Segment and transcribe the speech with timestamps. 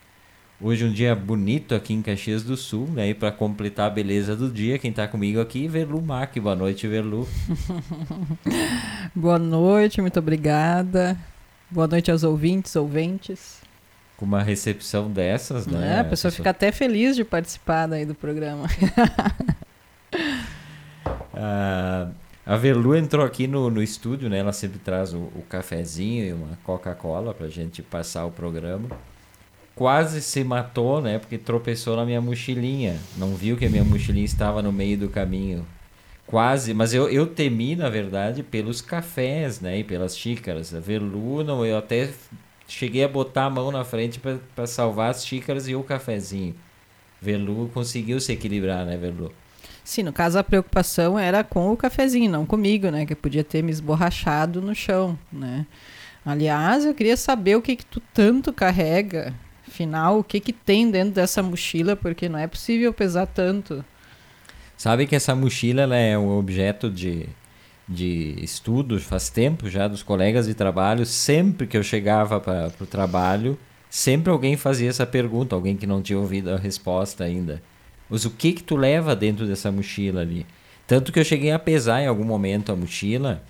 [0.64, 3.10] Hoje um dia bonito aqui em Caxias do Sul, né?
[3.10, 6.38] E para completar a beleza do dia, quem está comigo aqui, Verlu Mac.
[6.38, 7.28] Boa noite, Verlu.
[9.16, 11.18] Boa noite, muito obrigada.
[11.68, 13.60] Boa noite aos ouvintes, ouventes.
[14.16, 15.80] Com uma recepção dessas, né?
[15.80, 18.68] É, a pessoa, a pessoa fica até feliz de participar daí do programa.
[21.34, 24.40] A Velu entrou aqui no, no estúdio, né?
[24.40, 28.90] Ela sempre traz o, o cafezinho e uma Coca-Cola pra gente passar o programa.
[29.76, 31.20] Quase se matou, né?
[31.20, 32.98] Porque tropeçou na minha mochilinha.
[33.18, 35.66] Não viu que a minha mochilinha estava no meio do caminho.
[36.26, 39.80] Quase, mas eu, eu temi, na verdade, pelos cafés, né?
[39.80, 40.74] E pelas xícaras.
[40.74, 42.10] A Velu, não, eu até
[42.68, 44.20] cheguei a botar a mão na frente
[44.56, 46.56] para salvar as xícaras e o cafezinho.
[47.22, 49.32] Velu conseguiu se equilibrar, né, Velu?
[49.84, 53.06] Sim, no caso a preocupação era com o cafezinho, não comigo, né?
[53.06, 55.66] Que podia ter me esborrachado no chão, né?
[56.26, 59.34] Aliás, eu queria saber o que que tu tanto carrega,
[59.68, 63.84] afinal, o que que tem dentro dessa mochila, porque não é possível pesar tanto.
[64.78, 67.28] Sabe que essa mochila ela é um objeto de,
[67.88, 71.06] de estudo faz tempo já dos colegas de trabalho.
[71.06, 73.58] Sempre que eu chegava para o trabalho,
[73.90, 77.62] sempre alguém fazia essa pergunta, alguém que não tinha ouvido a resposta ainda.
[78.12, 80.46] Mas o que que tu leva dentro dessa mochila ali?
[80.86, 83.42] Tanto que eu cheguei a pesar em algum momento a mochila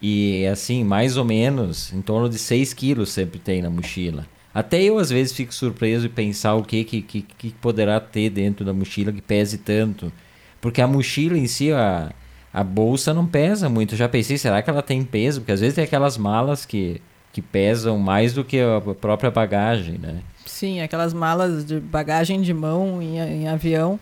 [0.00, 4.26] e assim, mais ou menos, em torno de 6 quilos sempre tem na mochila.
[4.54, 8.30] Até eu às vezes fico surpreso de pensar o que, que, que, que poderá ter
[8.30, 10.12] dentro da mochila que pese tanto.
[10.60, 12.12] Porque a mochila em si, a,
[12.52, 13.94] a bolsa não pesa muito.
[13.94, 15.40] Eu já pensei, será que ela tem peso?
[15.40, 17.02] Porque às vezes tem aquelas malas que,
[17.32, 20.20] que pesam mais do que a própria bagagem, né?
[20.44, 23.98] Sim, aquelas malas de bagagem de mão em, em avião.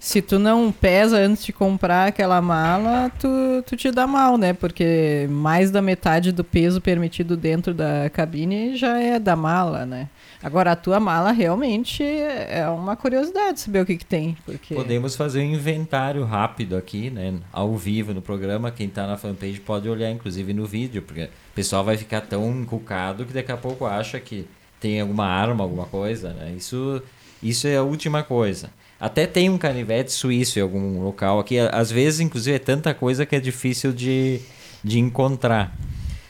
[0.00, 3.28] Se tu não pesa antes de comprar aquela mala, tu,
[3.66, 4.52] tu te dá mal, né?
[4.52, 10.08] Porque mais da metade do peso permitido dentro da cabine já é da mala, né?
[10.40, 14.36] Agora, a tua mala realmente é uma curiosidade saber o que, que tem.
[14.46, 14.72] Porque...
[14.72, 17.34] Podemos fazer um inventário rápido aqui, né?
[17.52, 18.70] Ao vivo no programa.
[18.70, 23.24] Quem está na fanpage pode olhar, inclusive, no vídeo, porque pessoal vai ficar tão encucado
[23.24, 24.46] que daqui a pouco acha que
[24.78, 26.54] tem alguma arma, alguma coisa, né?
[26.56, 27.02] Isso,
[27.42, 28.70] isso é a última coisa.
[29.00, 31.58] Até tem um canivete suíço em algum local aqui.
[31.58, 34.40] Às vezes, inclusive, é tanta coisa que é difícil de,
[34.84, 35.76] de encontrar.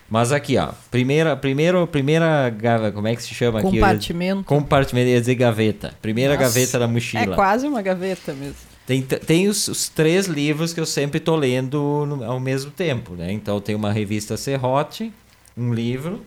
[0.08, 0.70] Mas aqui, ó.
[0.90, 2.50] Primeira, primeiro, primeira
[2.94, 3.72] como é que se chama aqui?
[3.72, 4.44] Compartimento.
[4.44, 5.92] Compartimento, ia dizer gaveta.
[6.00, 7.34] Primeira Nossa, gaveta da mochila.
[7.34, 8.67] É quase uma gaveta mesmo.
[8.88, 13.12] Tem, tem os, os três livros que eu sempre estou lendo no, ao mesmo tempo,
[13.12, 13.30] né?
[13.30, 15.12] Então tem uma revista Serrote,
[15.54, 16.22] um livro,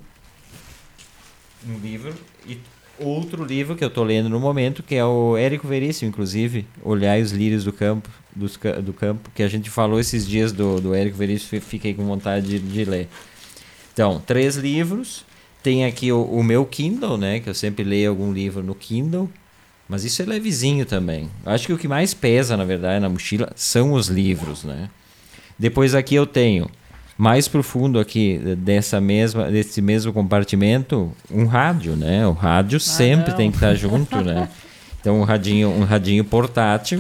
[1.68, 2.14] um livro
[2.46, 2.60] e
[3.00, 7.20] outro livro que eu estou lendo no momento, que é o Érico Veríssimo, inclusive, Olhai
[7.24, 10.94] os Lírios do Campo, dos, do Campo, que a gente falou esses dias do, do
[10.94, 13.10] Érico Veríssimo, fiquei com vontade de, de ler.
[13.92, 15.26] Então, três livros.
[15.64, 17.40] Tem aqui o, o, meu Kindle, né?
[17.40, 19.30] Que eu sempre leio algum livro no Kindle.
[19.92, 21.30] Mas isso é levezinho também.
[21.46, 24.90] Acho que o que mais pesa, na verdade, na mochila são os livros, né?
[25.60, 26.72] Depois aqui eu tenho
[27.18, 33.30] mais profundo aqui dessa mesma desse mesmo compartimento um rádio né o rádio ah, sempre
[33.30, 33.38] não.
[33.38, 34.50] tem que estar junto né
[35.00, 37.00] então um radinho um radinho portátil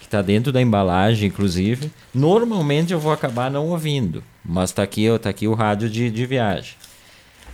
[0.00, 5.06] que está dentro da embalagem inclusive normalmente eu vou acabar não ouvindo mas está aqui
[5.18, 6.76] tá aqui o rádio de, de viagem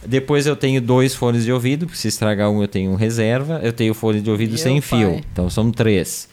[0.07, 3.73] depois eu tenho dois fones de ouvido se estragar um eu tenho um reserva eu
[3.73, 4.99] tenho fone de ouvido Meu sem pai.
[5.01, 6.29] fio então são três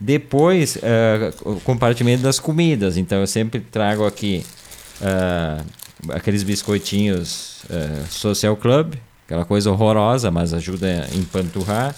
[0.00, 4.44] depois uh, o compartimento das comidas então eu sempre trago aqui
[5.00, 5.64] uh,
[6.12, 8.94] aqueles biscoitinhos uh, Social Club,
[9.24, 11.94] aquela coisa horrorosa, mas ajuda a empanturrar.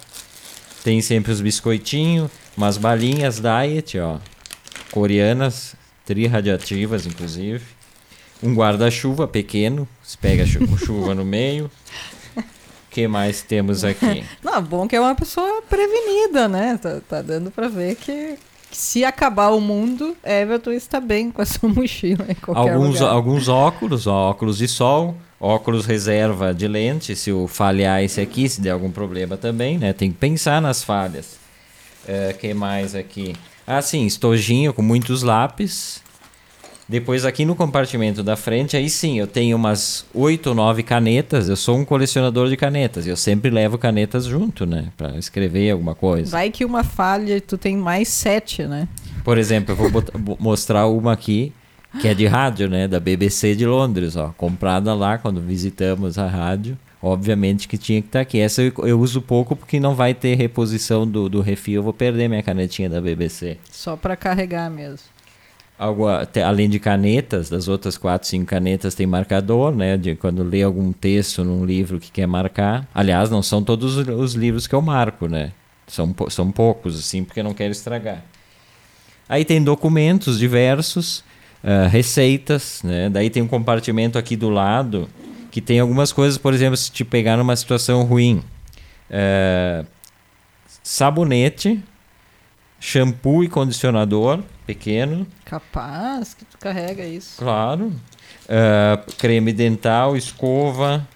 [0.84, 4.18] Tem sempre os biscoitinhos, umas balinhas diet, ó,
[4.90, 5.74] coreanas,
[6.04, 7.64] tri-radiativas, inclusive.
[8.42, 11.70] Um guarda-chuva pequeno, se pega com chuva no meio.
[12.36, 12.42] O
[12.90, 14.24] que mais temos aqui?
[14.42, 16.78] Não, bom que é uma pessoa prevenida, né?
[16.80, 18.38] Tá, tá dando para ver que
[18.70, 23.12] se acabar o mundo, Everton está bem com a sua mochila em alguns, lugar.
[23.12, 28.60] Alguns óculos, óculos de sol, óculos reserva de lente, se o falhar esse aqui, se
[28.60, 29.92] der algum problema também, né?
[29.92, 31.38] Tem que pensar nas falhas.
[32.06, 33.34] O é, que mais aqui?
[33.66, 36.02] Ah, sim, estojinho com muitos lápis.
[36.88, 41.48] Depois aqui no compartimento da frente, aí sim, eu tenho umas oito ou nove canetas.
[41.48, 43.06] Eu sou um colecionador de canetas.
[43.08, 44.90] Eu sempre levo canetas junto, né?
[44.96, 46.30] Pra escrever alguma coisa.
[46.30, 48.86] Vai que uma falha tu tem mais sete, né?
[49.24, 51.52] Por exemplo, eu vou botar- mostrar uma aqui,
[52.00, 52.86] que é de rádio, né?
[52.86, 54.32] Da BBC de Londres, ó.
[54.36, 56.78] Comprada lá quando visitamos a rádio.
[57.02, 58.38] Obviamente que tinha que estar aqui.
[58.38, 61.74] Essa eu, eu uso pouco porque não vai ter reposição do, do refil.
[61.76, 63.58] Eu vou perder minha canetinha da BBC.
[63.72, 65.08] Só pra carregar mesmo.
[65.78, 66.06] Algo,
[66.42, 69.96] além de canetas, das outras quatro, cinco canetas tem marcador, né?
[69.98, 72.88] De quando lê algum texto num livro que quer marcar.
[72.94, 75.52] Aliás, não são todos os- os livros que eu marco, né?
[75.86, 78.24] São, são poucos, assim, porque eu não quero estragar.
[79.28, 81.22] Aí tem documentos diversos,
[81.62, 83.10] ah, receitas, né?
[83.10, 85.08] Daí tem um compartimento aqui do lado
[85.50, 88.42] que tem algumas coisas, por exemplo, se te pegar numa situação ruim.
[89.10, 89.84] eh,
[90.82, 91.80] sabonete,
[92.80, 97.36] shampoo e condicionador pequeno, Capaz que tu carrega isso.
[97.38, 97.92] claro.
[98.48, 101.06] Ah, creme dental, escova.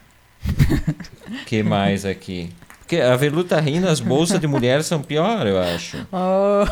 [1.47, 2.50] que mais aqui?
[2.81, 5.97] Porque a Velu tá rindo, as bolsas de mulher são pior, eu acho.
[6.12, 6.64] Oh,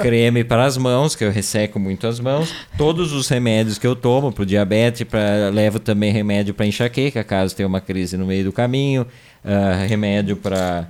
[0.00, 2.52] creme para as mãos, que eu resseco muito as mãos.
[2.76, 7.54] Todos os remédios que eu tomo para diabetes, pra, levo também remédio para enxaqueca, caso
[7.54, 9.06] tenha uma crise no meio do caminho.
[9.44, 10.88] ah, remédio para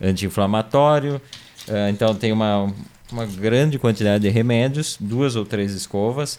[0.00, 1.20] anti-inflamatório.
[1.68, 2.72] Ah, então tem uma,
[3.12, 6.38] uma grande quantidade de remédios, duas ou três escovas.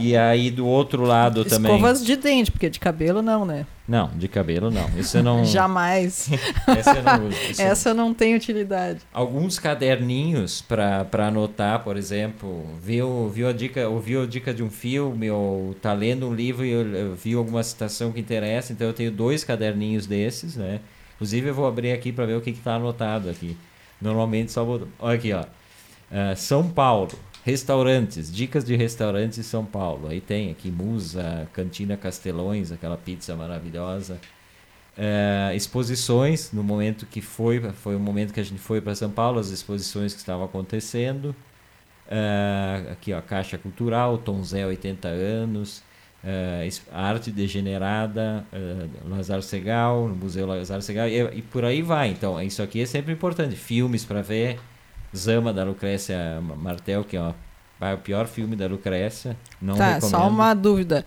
[0.00, 1.72] E aí do outro lado também.
[1.74, 3.66] escovas de dente, porque de cabelo não, né?
[3.88, 4.88] Não, de cabelo não.
[4.96, 5.42] Isso não.
[5.46, 6.30] Jamais.
[6.68, 7.36] Essa eu não uso.
[7.50, 9.00] Isso- Essa não tem utilidade.
[9.12, 14.70] alguns caderninhos para anotar, por exemplo, viu, viu a dica, ouviu a dica de um
[14.70, 18.86] filme ou tá lendo um livro e eu, eu viu alguma citação que interessa, então
[18.86, 20.78] eu tenho dois caderninhos desses, né?
[21.16, 23.56] Inclusive eu vou abrir aqui para ver o que está anotado aqui.
[24.00, 25.42] Normalmente só vou, olha aqui, ó.
[26.10, 27.10] Ah, São Paulo,
[27.44, 30.08] restaurantes, dicas de restaurantes em São Paulo.
[30.08, 34.18] Aí tem aqui Musa, Cantina Castelões, aquela pizza maravilhosa.
[34.96, 39.10] É, exposições no momento que foi foi o momento que a gente foi para São
[39.10, 41.34] Paulo as exposições que estavam acontecendo.
[42.10, 45.82] É, aqui ó Caixa Cultural Tom Zé 80 anos.
[46.24, 51.80] É, es- Arte Degenerada é, Lazar Segal no Museu Lazar Segal e, e por aí
[51.82, 52.08] vai.
[52.10, 53.54] Então isso aqui é sempre importante.
[53.56, 54.58] Filmes para ver
[55.16, 57.34] Zama da Lucrécia Martel que é uma-
[57.80, 61.06] é o pior filme da Lucrécia não tá, recomendo só uma dúvida.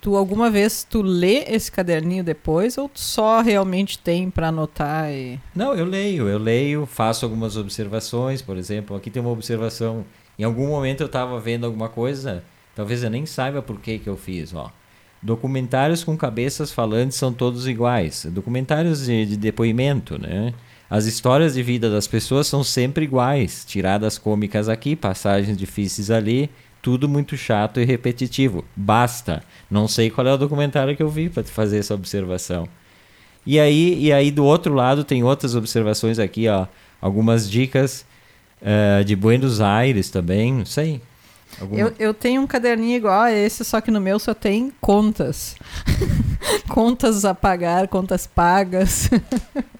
[0.00, 5.10] Tu alguma vez tu lê esse caderninho depois ou tu só realmente tem pra anotar
[5.12, 10.04] e Não, eu leio, eu leio, faço algumas observações, por exemplo, aqui tem uma observação.
[10.38, 12.42] Em algum momento eu estava vendo alguma coisa,
[12.74, 14.70] talvez eu nem saiba por que que eu fiz, ó.
[15.22, 18.26] Documentários com cabeças falantes são todos iguais.
[18.28, 20.52] Documentários de, de depoimento, né?
[20.94, 23.64] As histórias de vida das pessoas são sempre iguais.
[23.66, 26.50] Tiradas cômicas aqui, passagens difíceis ali,
[26.82, 28.62] tudo muito chato e repetitivo.
[28.76, 29.42] Basta.
[29.70, 32.68] Não sei qual é o documentário que eu vi para fazer essa observação.
[33.46, 36.66] E aí, e aí do outro lado tem outras observações aqui, ó.
[37.00, 38.04] Algumas dicas
[38.60, 41.00] eh, de Buenos Aires também, não sei.
[41.58, 44.70] Alguma- Eu, eu tenho um caderninho igual a esse, só que no meu só tem
[44.78, 45.56] contas.
[46.68, 49.08] contas a pagar, contas pagas.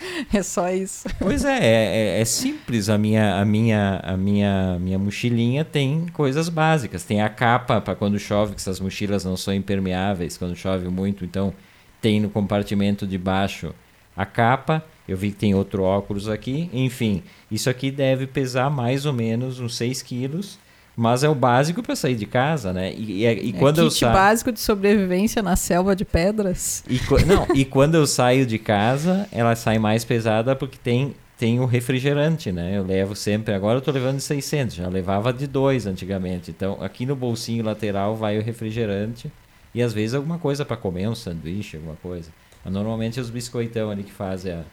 [0.32, 1.06] é só isso.
[1.18, 2.88] Pois é, é, é- é simples.
[2.88, 7.04] A minha, a minha, a minha, minha mochilinha tem coisas básicas.
[7.04, 11.24] Tem a capa para quando chove, que essas mochilas não são impermeáveis quando chove muito.
[11.24, 11.52] Então
[12.00, 13.74] tem no compartimento de baixo
[14.16, 14.84] a capa.
[15.08, 16.70] Eu vi que tem outro óculos aqui.
[16.72, 20.58] Enfim, isso aqui deve pesar mais ou menos uns 6 quilos.
[21.00, 22.92] Mas é o básico para sair de casa, né?
[22.92, 24.12] E, e, e quando é eu saio.
[24.12, 26.84] básico de sobrevivência na selva de pedras.
[26.86, 31.58] E, não, e quando eu saio de casa, ela sai mais pesada porque tem, tem
[31.58, 32.76] o refrigerante, né?
[32.76, 36.50] Eu levo sempre, agora eu tô levando de 600, já levava de 2 antigamente.
[36.50, 39.32] Então, aqui no bolsinho lateral vai o refrigerante
[39.74, 42.28] e às vezes alguma coisa para comer, um sanduíche, alguma coisa.
[42.62, 44.64] Mas normalmente é os biscoitão ali que fazem a,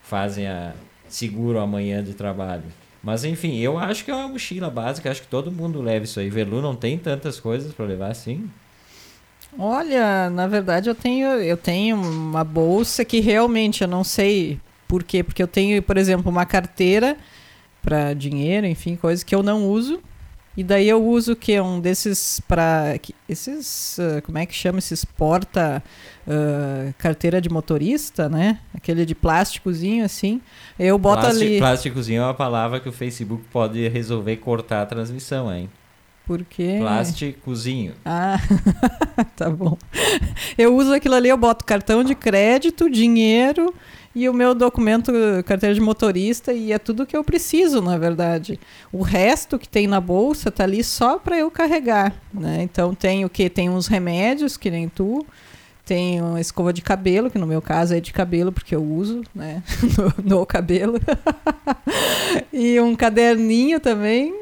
[0.00, 0.72] fazem a
[1.10, 2.64] seguro amanhã de trabalho.
[3.04, 6.18] Mas enfim, eu acho que é uma mochila básica, acho que todo mundo leva isso
[6.18, 6.30] aí.
[6.30, 8.48] Velu não tem tantas coisas para levar assim.
[9.58, 14.58] Olha, na verdade eu tenho, eu tenho uma bolsa que realmente eu não sei
[14.88, 17.16] por quê, porque eu tenho, por exemplo, uma carteira
[17.82, 20.00] para dinheiro, enfim, coisas que eu não uso.
[20.56, 22.96] E daí eu uso o que um desses para
[23.28, 25.82] esses, ah, como é que chama esses porta
[26.28, 28.60] ah, carteira de motorista, né?
[28.74, 30.40] Aquele de plásticozinho assim.
[30.78, 34.86] Eu boto Plástico- ali Plásticozinho é uma palavra que o Facebook pode resolver cortar a
[34.86, 35.68] transmissão, hein?
[36.26, 36.76] Porque.
[36.78, 37.92] Plásticozinho.
[38.04, 38.38] Ah,
[39.36, 39.76] tá bom.
[40.56, 43.74] Eu uso aquilo ali, eu boto cartão de crédito, dinheiro
[44.14, 45.12] e o meu documento,
[45.44, 48.60] carteira de motorista, e é tudo que eu preciso, na verdade.
[48.92, 52.62] O resto que tem na bolsa tá ali só para eu carregar, né?
[52.62, 53.50] Então tem o que?
[53.50, 55.26] Tem uns remédios, que nem tu,
[55.84, 59.22] tem uma escova de cabelo, que no meu caso é de cabelo, porque eu uso,
[59.34, 59.62] né?
[60.24, 61.00] no, no cabelo.
[62.52, 64.32] e um caderninho também,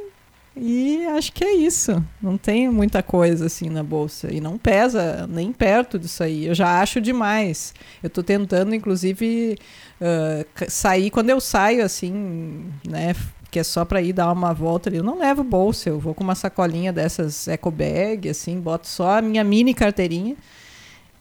[0.55, 2.05] e acho que é isso.
[2.21, 4.33] Não tem muita coisa assim na bolsa.
[4.33, 6.47] E não pesa nem perto disso aí.
[6.47, 7.75] Eu já acho demais.
[8.03, 9.59] Eu estou tentando, inclusive,
[10.01, 11.11] uh, sair.
[11.11, 13.15] Quando eu saio assim, né?
[13.51, 14.99] Que é só para ir dar uma volta ali.
[14.99, 15.89] Eu não levo bolsa.
[15.89, 20.37] Eu vou com uma sacolinha dessas eco bag, assim, boto só a minha mini carteirinha.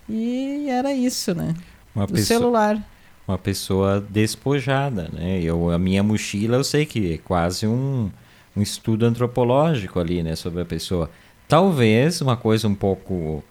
[0.10, 1.56] E era isso, né?
[1.96, 2.90] Uma o pessoa, celular.
[3.26, 5.40] Uma pessoa despojada, né?
[5.42, 8.10] Eu, a minha mochila eu sei que é quase um
[8.56, 11.10] um estudo antropológico ali, né, sobre a pessoa.
[11.48, 13.44] Talvez uma coisa um pouco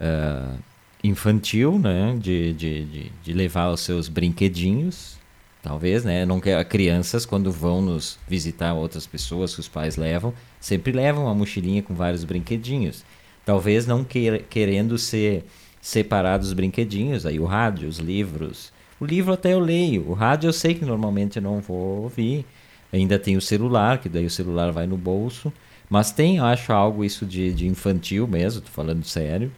[0.00, 0.58] uh,
[1.02, 5.16] infantil, né, de, de, de, de, levar os seus brinquedinhos,
[5.62, 10.32] talvez, né, não quer crianças quando vão nos visitar outras pessoas que os pais levam,
[10.60, 13.04] sempre levam uma mochilinha com vários brinquedinhos.
[13.44, 15.44] Talvez não queira, querendo ser
[15.80, 18.72] separados os brinquedinhos, aí o rádio, os livros.
[19.00, 22.44] O livro até eu leio, o rádio eu sei que normalmente eu não vou ouvir.
[22.92, 25.52] Ainda tem o celular, que daí o celular vai no bolso.
[25.90, 29.50] Mas tem, acho, algo isso de, de infantil mesmo, tô falando sério.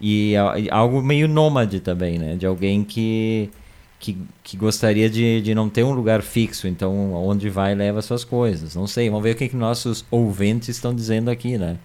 [0.00, 2.36] E, e algo meio nômade também, né?
[2.36, 3.50] De alguém que,
[3.98, 6.66] que, que gostaria de, de não ter um lugar fixo.
[6.66, 8.74] Então, onde vai, leva suas coisas.
[8.74, 11.76] Não sei, vamos ver o que, que nossos ouvintes estão dizendo aqui, né?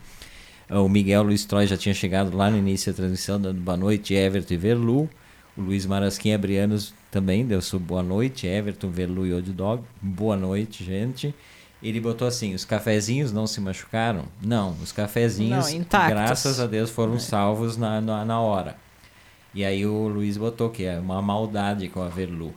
[0.70, 4.14] O Miguel Luiz Troy já tinha chegado lá no início da transmissão, dando boa noite,
[4.14, 5.10] Everton e Verlu.
[5.58, 9.84] O Luiz Marasquim Abrianos também deu sua boa noite, Everton, Velu e Old Dog.
[10.00, 11.34] Boa noite, gente.
[11.82, 14.26] Ele botou assim: os cafezinhos não se machucaram?
[14.40, 17.20] Não, os cafezinhos, não, graças a Deus, foram é.
[17.20, 18.76] salvos na, na, na, hora.
[19.52, 22.54] E aí o Luiz botou que é uma maldade com a Verlu.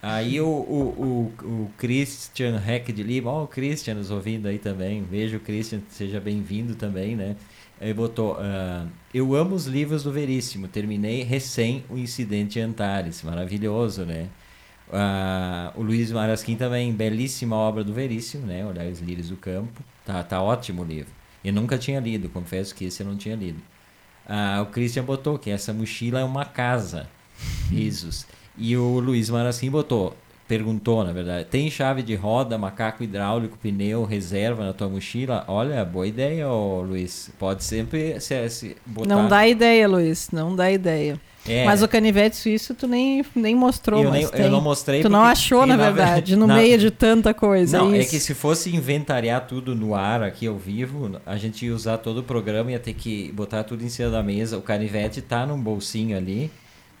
[0.00, 4.46] Aí o, o, o, o Christian Heck de Lima, ó, oh, o Christian nos ouvindo
[4.46, 5.02] aí também.
[5.02, 7.34] Vejo o Christian, seja bem-vindo também, né?
[7.80, 10.68] Ele botou: uh, Eu amo os livros do Veríssimo.
[10.68, 13.22] Terminei recém o Incidente Antares.
[13.22, 14.28] Maravilhoso, né?
[14.88, 18.64] Uh, o Luiz Marasquim também, belíssima obra do Veríssimo, né?
[18.64, 19.82] Olhar os Lírios do Campo.
[20.04, 21.12] Tá, tá ótimo o livro.
[21.44, 23.60] Eu nunca tinha lido, confesso que esse eu não tinha lido.
[24.26, 27.08] Uh, o Christian botou que essa mochila é uma casa.
[27.70, 28.26] Risos.
[28.56, 30.16] E o Luiz Marasquim botou:
[30.48, 35.44] perguntou, na verdade, tem chave de roda, macaco hidráulico, pneu, reserva na tua mochila?
[35.46, 37.30] Olha, boa ideia, ô, Luiz.
[37.38, 39.14] Pode sempre se, se botar...
[39.14, 41.20] Não dá ideia, Luiz, não dá ideia.
[41.46, 41.64] É.
[41.64, 45.00] Mas o canivete suíço tu nem, nem mostrou, eu, nem, eu não mostrei.
[45.00, 47.78] Tu não achou, na, na verdade, no na, meio de tanta coisa.
[47.78, 51.64] Não, é, é, que se fosse inventariar tudo no ar, aqui ao vivo, a gente
[51.64, 54.58] ia usar todo o programa, ia ter que botar tudo em cima da mesa.
[54.58, 56.50] O canivete tá num bolsinho ali,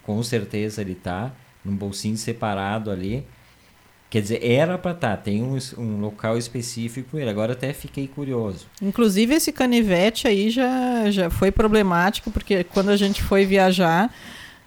[0.02, 1.32] com certeza ele tá,
[1.64, 3.24] num bolsinho separado ali.
[4.10, 7.28] Quer dizer, era para estar, tá, tem um, um local específico ele.
[7.28, 8.66] Agora até fiquei curioso.
[8.80, 14.10] Inclusive esse canivete aí já, já foi problemático, porque quando a gente foi viajar,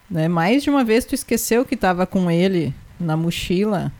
[0.09, 3.91] né, mais de uma vez tu esqueceu que estava com ele na mochila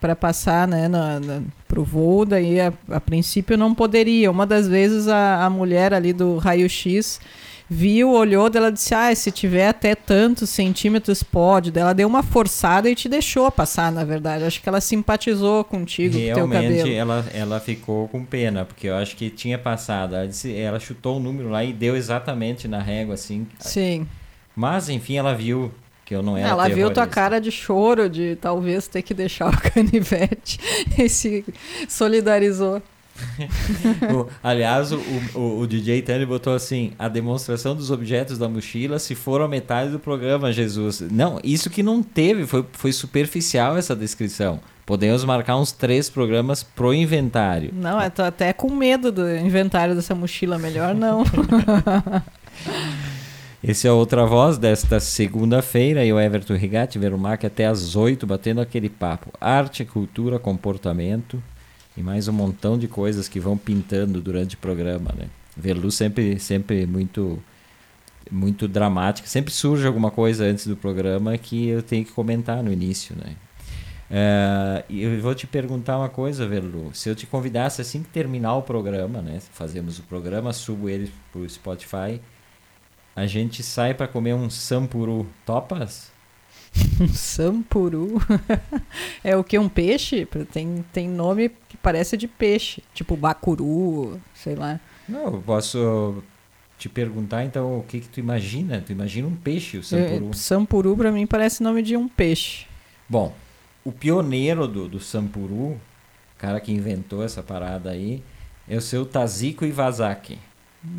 [0.00, 4.30] para passar né, na, na, pro voo, daí a, a, princípio não poderia.
[4.30, 7.20] Uma das vezes a, a mulher ali do raio-x
[7.68, 11.76] viu, olhou, dela disse: Ah, se tiver até tantos centímetros, pode.
[11.78, 14.44] Ela deu uma forçada e te deixou passar, na verdade.
[14.44, 16.92] Acho que ela simpatizou contigo, Realmente, com teu cabelo.
[16.94, 20.14] Ela, ela ficou com pena, porque eu acho que tinha passado.
[20.14, 23.46] Ela, disse, ela chutou o número lá e deu exatamente na régua, assim.
[23.58, 24.06] Sim.
[24.54, 25.72] Mas, enfim, ela viu
[26.04, 29.48] que eu não era Ela viu tua cara de choro, de talvez ter que deixar
[29.48, 30.58] o canivete
[30.98, 31.44] e se
[31.88, 32.82] solidarizou.
[34.14, 35.00] o, aliás, o,
[35.34, 39.48] o, o DJ Tânia botou assim: a demonstração dos objetos da mochila se for a
[39.48, 41.00] metade do programa, Jesus.
[41.10, 44.60] Não, isso que não teve, foi, foi superficial essa descrição.
[44.84, 47.70] Podemos marcar uns três programas pro inventário.
[47.72, 51.22] Não, eu tô até com medo do inventário dessa mochila, melhor não.
[53.62, 58.60] Esse é outra voz desta segunda-feira e o Everton Rigatti Verumac até às oito batendo
[58.60, 59.30] aquele papo.
[59.40, 61.40] Arte, cultura, comportamento
[61.96, 65.28] e mais um montão de coisas que vão pintando durante o programa, né?
[65.56, 67.42] Velu sempre, sempre muito,
[68.30, 69.28] muito dramático.
[69.28, 73.36] Sempre surge alguma coisa antes do programa que eu tenho que comentar no início, né?
[74.10, 76.90] Uh, eu vou te perguntar uma coisa, Velu.
[76.94, 79.40] Se eu te convidasse assim que terminar o programa, né?
[79.52, 82.20] Fazemos o programa, subo ele pro Spotify.
[83.16, 85.26] A gente sai para comer um sampuru.
[85.46, 86.11] Topas?
[87.00, 88.20] Um sampuru.
[89.24, 89.58] é o que?
[89.58, 90.26] Um peixe?
[90.52, 92.82] Tem, tem nome que parece de peixe.
[92.94, 94.80] Tipo bacuru, sei lá.
[95.08, 96.22] Não, eu posso
[96.78, 98.82] te perguntar então o que, que tu imagina.
[98.84, 100.30] Tu imagina um peixe, o sampuru?
[100.30, 102.66] É, sampuru pra mim parece nome de um peixe.
[103.08, 103.34] Bom,
[103.84, 105.80] o pioneiro do, do sampuru, o
[106.38, 108.22] cara que inventou essa parada aí,
[108.68, 110.38] é o seu Taziko Iwasaki.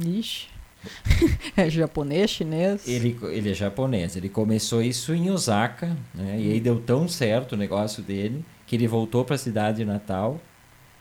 [0.06, 0.48] Ixi.
[1.56, 2.88] é japonês, chinês?
[2.88, 4.16] Ele, ele é japonês.
[4.16, 6.38] Ele começou isso em Osaka, né?
[6.40, 10.40] E aí deu tão certo o negócio dele que ele voltou para a cidade natal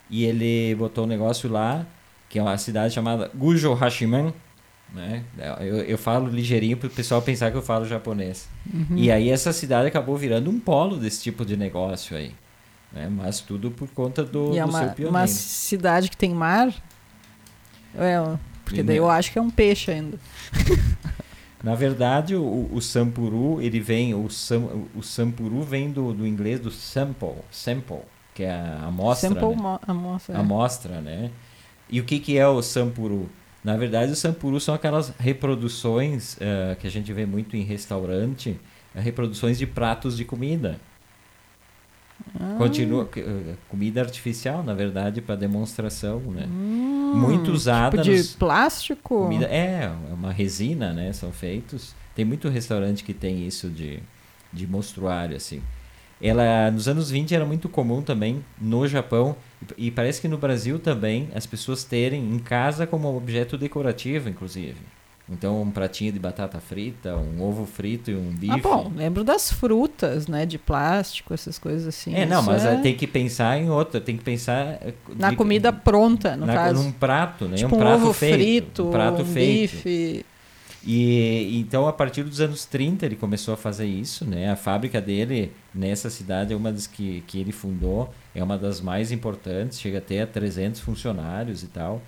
[0.09, 1.85] e ele botou um negócio lá,
[2.29, 4.33] que é uma cidade chamada Gujo Hashiman,
[4.93, 5.23] né?
[5.59, 8.47] Eu, eu falo ligeirinho para o pessoal pensar que eu falo japonês.
[8.71, 8.95] Uhum.
[8.95, 12.33] E aí essa cidade acabou virando um polo desse tipo de negócio aí.
[12.91, 13.09] Né?
[13.09, 15.09] Mas tudo por conta do, e é do uma, seu pioneiro.
[15.09, 16.71] uma cidade que tem mar?
[17.95, 20.17] É, porque daí eu acho que é um peixe ainda.
[21.63, 26.59] Na verdade, o, o sampuru, ele vem, o, sam, o sampuru vem do, do inglês
[26.59, 28.01] do sample, sample,
[28.35, 29.29] que é a amostra.
[29.29, 29.79] Sample, né?
[29.87, 30.35] amostra.
[30.35, 30.39] É.
[30.39, 31.31] Amostra, né?
[31.89, 33.29] E o que, que é o sampuru?
[33.63, 38.59] Na verdade, o sampuru são aquelas reproduções uh, que a gente vê muito em restaurante,
[38.93, 40.81] uh, reproduções de pratos de comida.
[42.39, 42.55] Ah.
[42.57, 46.47] Continua uh, comida artificial, na verdade, para demonstração, né?
[46.47, 49.23] Hum, muito usada tipo de nos, plástico.
[49.23, 51.13] Comida, é, é uma resina, né?
[51.13, 51.95] São feitos.
[52.15, 53.99] Tem muito restaurante que tem isso de,
[54.51, 55.61] de mostruário, assim.
[56.21, 59.35] Ela, nos anos 20, era muito comum também no Japão,
[59.77, 64.77] e parece que no Brasil também, as pessoas terem em casa como objeto decorativo, inclusive.
[65.29, 68.51] Então, um pratinho de batata frita, um ovo frito e um bife.
[68.53, 70.45] Ah, bom, lembro das frutas, né?
[70.45, 72.13] De plástico, essas coisas assim.
[72.13, 72.75] É, não, Isso mas é...
[72.81, 74.77] tem que pensar em outra, tem que pensar...
[74.81, 76.83] eh, Na de- comida pronta, no na- caso.
[76.83, 77.55] Num prato, né?
[77.55, 78.35] tipo um um, prato ovo feito.
[78.37, 79.71] frito, um prato um feito.
[79.71, 80.25] bife.
[80.85, 84.51] E então a partir dos anos 30 ele começou a fazer isso, né?
[84.51, 88.81] A fábrica dele nessa cidade é uma das que, que ele fundou, é uma das
[88.81, 92.01] mais importantes, chega até a 300 funcionários e tal.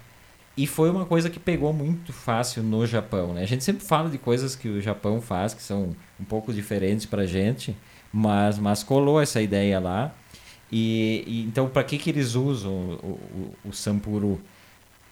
[0.57, 3.41] E foi uma coisa que pegou muito fácil no Japão, né?
[3.43, 7.05] A gente sempre fala de coisas que o Japão faz que são um pouco diferentes
[7.05, 7.75] pra gente,
[8.11, 10.13] mas mas colou essa ideia lá.
[10.71, 13.19] E, e então para que que eles usam o,
[13.65, 14.39] o, o sampuru?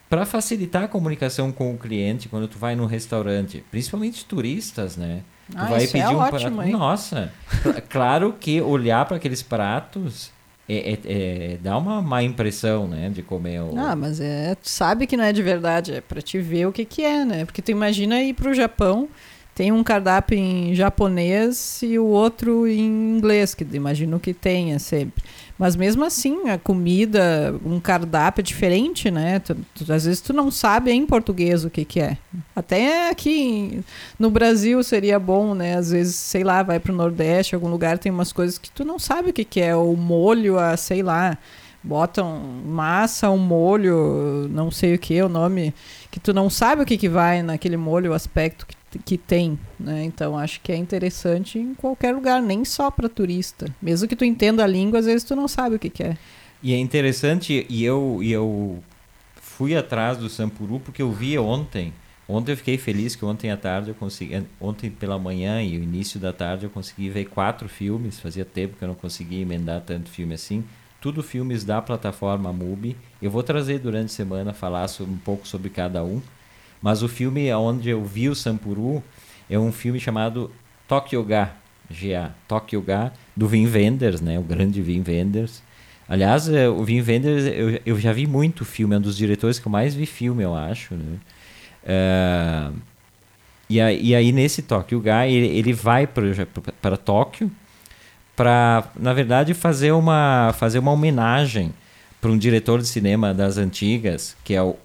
[0.09, 5.23] para facilitar a comunicação com o cliente quando tu vai num restaurante, principalmente turistas, né?
[5.49, 6.61] Tu Ah, vai isso é pedir um ótimo, prato.
[6.61, 6.71] hein?
[6.71, 10.31] Nossa, cl- claro que olhar para aqueles pratos
[10.67, 13.77] é, é- é- dá uma má impressão, né, de comer o.
[13.77, 16.71] Ah, mas é, tu sabe que não é de verdade, é pra te ver o
[16.71, 17.45] que que é, né?
[17.45, 19.09] Porque tu imagina ir pro Japão,
[19.55, 25.23] tem um cardápio em japonês e o outro em inglês, que imagino que tenha sempre.
[25.59, 29.39] Mas mesmo assim, a comida, um cardápio é diferente, né?
[29.39, 32.17] Tu- tu- às vezes tu não sabe em português o que que é.
[32.55, 33.81] Até aqui
[34.17, 35.75] no Brasil seria bom, né?
[35.77, 38.97] Às vezes, sei lá, vai pro Nordeste, algum lugar tem umas coisas que tu não
[38.97, 39.75] sabe o que que é.
[39.75, 41.37] O molho, a, sei lá,
[41.83, 45.73] botam massa, um molho, não sei o que, o nome,
[46.09, 49.57] que tu não sabe o que que vai naquele molho, o aspecto que, que tem,
[49.79, 50.03] né?
[50.03, 53.65] Então acho que é interessante em qualquer lugar, nem só para turista.
[53.81, 56.17] Mesmo que tu entenda a língua, às vezes tu não sabe o que que é.
[56.61, 58.81] E é interessante, e eu, e eu
[59.35, 61.93] fui atrás do Sampuru porque eu vi ontem.
[62.27, 64.43] Ontem eu fiquei feliz que ontem à tarde eu consegui.
[64.59, 68.19] Ontem pela manhã e o início da tarde eu consegui ver quatro filmes.
[68.19, 70.63] Fazia tempo que eu não conseguia emendar tanto filme assim.
[71.01, 72.95] Tudo filmes da plataforma MUBI.
[73.21, 76.21] Eu vou trazer durante a semana falar sobre, um pouco sobre cada um.
[76.83, 79.01] Mas o filme onde eu vi o Sampuru
[79.49, 80.51] é um filme chamado
[80.85, 81.53] Tokyo Ga,
[81.89, 84.37] GA, Tokyo Ga, do Wim Wenders, né?
[84.37, 85.63] O grande Wim Wenders.
[86.09, 89.59] Aliás, eh, o Wim Wenders, eu, eu já vi muito filme, é um dos diretores
[89.59, 91.17] que eu mais vi filme, eu acho, né?
[91.85, 92.71] Eh,
[93.69, 97.49] e, aí, e aí, nesse Tokyo Ga, ele, ele vai para Tóquio
[98.35, 101.73] para, na verdade, fazer uma, fazer uma homenagem
[102.19, 104.75] para um diretor de cinema das antigas, que é o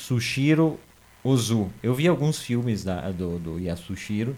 [0.00, 0.80] Yasushiro
[1.22, 1.70] Ozu.
[1.82, 4.34] Eu vi alguns filmes da, do, do Yasushiro.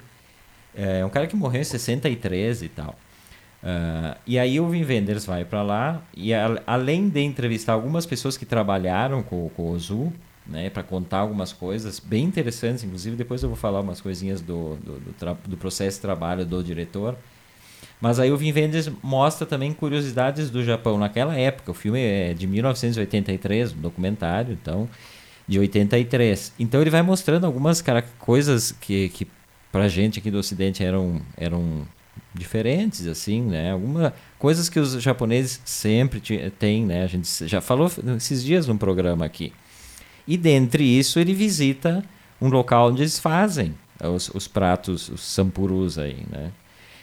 [0.75, 2.99] É um cara que morreu em 63 e tal.
[3.63, 8.05] Uh, e aí o Wim Wenders vai para lá e a, além de entrevistar algumas
[8.05, 10.13] pessoas que trabalharam com, com o Ozu,
[10.45, 14.75] né, para contar algumas coisas bem interessantes, inclusive depois eu vou falar umas coisinhas do,
[14.79, 17.17] do, do, do processo de trabalho do diretor.
[18.01, 21.71] Mas aí o Wim Wenders mostra também curiosidades do Japão naquela época.
[21.71, 24.89] O filme é de 1983, um documentário, então,
[25.53, 26.55] de 83.
[26.59, 29.27] Então ele vai mostrando algumas cara- coisas que, que
[29.71, 31.87] pra gente aqui do ocidente eram, eram
[32.35, 33.73] diferentes, assim, né?
[33.73, 36.21] Algumas coisas que os japoneses sempre
[36.59, 37.05] têm, né?
[37.05, 39.53] A gente já falou esses dias num programa aqui.
[40.27, 42.03] E dentre isso ele visita
[42.41, 46.51] um local onde eles fazem os, os pratos, os sampurus aí, né?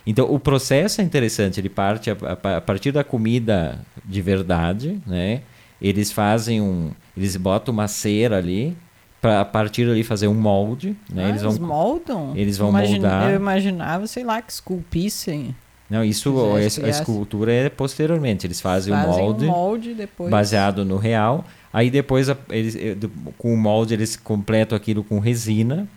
[0.08, 1.60] Então, o processo é interessante.
[1.60, 5.42] Ele parte a, a, a partir da comida de verdade, né?
[5.80, 6.92] Eles fazem um...
[7.20, 8.76] Eles botam uma cera ali
[9.22, 11.26] para a partir dali fazer um molde, né?
[11.26, 12.32] Ah, eles vão moldam?
[12.36, 13.30] eles vão Imagina- moldar.
[13.32, 15.54] Eu imaginava, sei lá, que esculpissem.
[15.90, 18.46] Não, isso essa- a escultura é posteriormente.
[18.48, 20.30] Eles fazem, Fazem o molde, um molde depois.
[20.32, 21.44] baseado no real.
[21.74, 22.96] Aí depois a- eles eh,
[23.38, 25.88] com o molde eles completam aquilo com resina.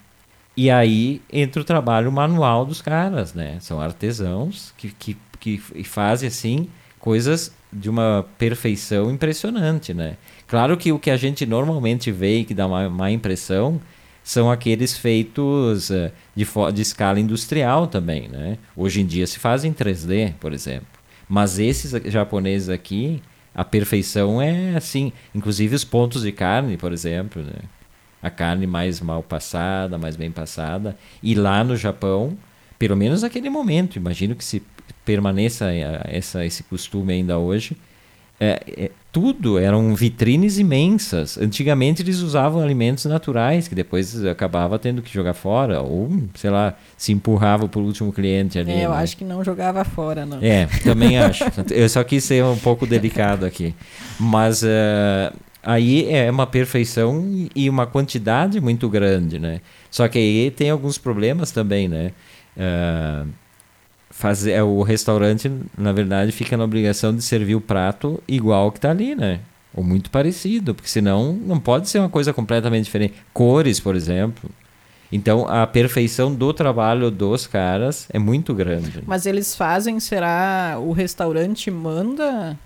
[0.57, 3.57] E aí entra o trabalho manual dos caras, né?
[3.61, 10.17] São artesãos que, que, que fazem assim coisas de uma perfeição impressionante, né?
[10.53, 13.81] Claro que o que a gente normalmente vê e que dá uma má impressão
[14.23, 18.59] são aqueles feitos eh, de, de escala industrial também, né?
[18.77, 20.89] Hoje em dia se faz em 3D, por exemplo.
[21.27, 23.23] Mas esses japoneses aqui,
[23.55, 27.61] a perfeição é assim, inclusive os pontos de carne, por exemplo, né?
[28.23, 30.99] A carne mais mal passada, mais bem passada.
[31.23, 32.37] E lá no Japão,
[32.79, 34.63] pelo menos naquele momento, imagino que se
[35.03, 37.75] permaneça eh, essa, esse costume ainda hoje,
[38.41, 41.39] é, é, tudo eram vitrines imensas.
[41.39, 46.75] Antigamente eles usavam alimentos naturais que depois acabava tendo que jogar fora ou, sei lá,
[46.97, 48.73] se empurrava para o último cliente ali.
[48.73, 48.97] É, eu né?
[48.97, 50.39] acho que não jogava fora, não.
[50.41, 51.45] É, também acho.
[51.71, 53.75] Eu só quis ser um pouco delicado aqui.
[54.19, 59.61] Mas eh, aí é uma perfeição e uma quantidade muito grande, né?
[59.91, 62.13] Só que aí tem alguns problemas também, né?
[62.57, 63.25] Eh,
[64.13, 68.91] fazer, o restaurante, na verdade, fica na obrigação de servir o prato igual que tá
[68.91, 69.41] ali, né?
[69.75, 73.15] Ou muito parecido, porque senão não pode ser uma coisa completamente diferente.
[73.33, 74.49] Cores, por exemplo.
[75.11, 79.03] Então, a perfeição do trabalho dos caras é muito grande.
[79.07, 82.57] Mas eles fazem, será o restaurante manda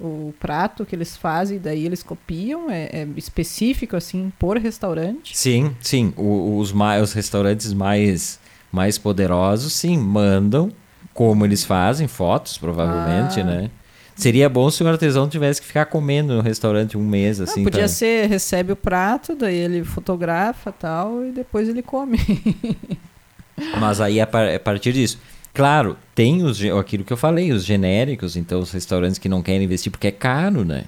[0.00, 2.70] o prato que eles fazem e daí eles copiam?
[2.70, 5.36] É, é específico, assim, por restaurante?
[5.36, 6.12] Sim, sim.
[6.16, 8.38] O- os, ma- os restaurantes mais,
[8.72, 10.70] mais poderosos, sim, mandam
[11.14, 13.44] como eles fazem, fotos, provavelmente, Ah.
[13.44, 13.70] né?
[14.14, 17.60] Seria bom se o artesão tivesse que ficar comendo no restaurante um mês, assim.
[17.60, 22.18] ah, podia pra- ser, recebe o prato, daí ele fotografa tal, e depois ele come.
[23.80, 25.18] Mas aí é a par- é a partir disso.
[25.54, 29.64] Claro, tem os, aquilo que eu falei, os genéricos, então os restaurantes que não querem
[29.64, 30.84] investir porque é caro, né?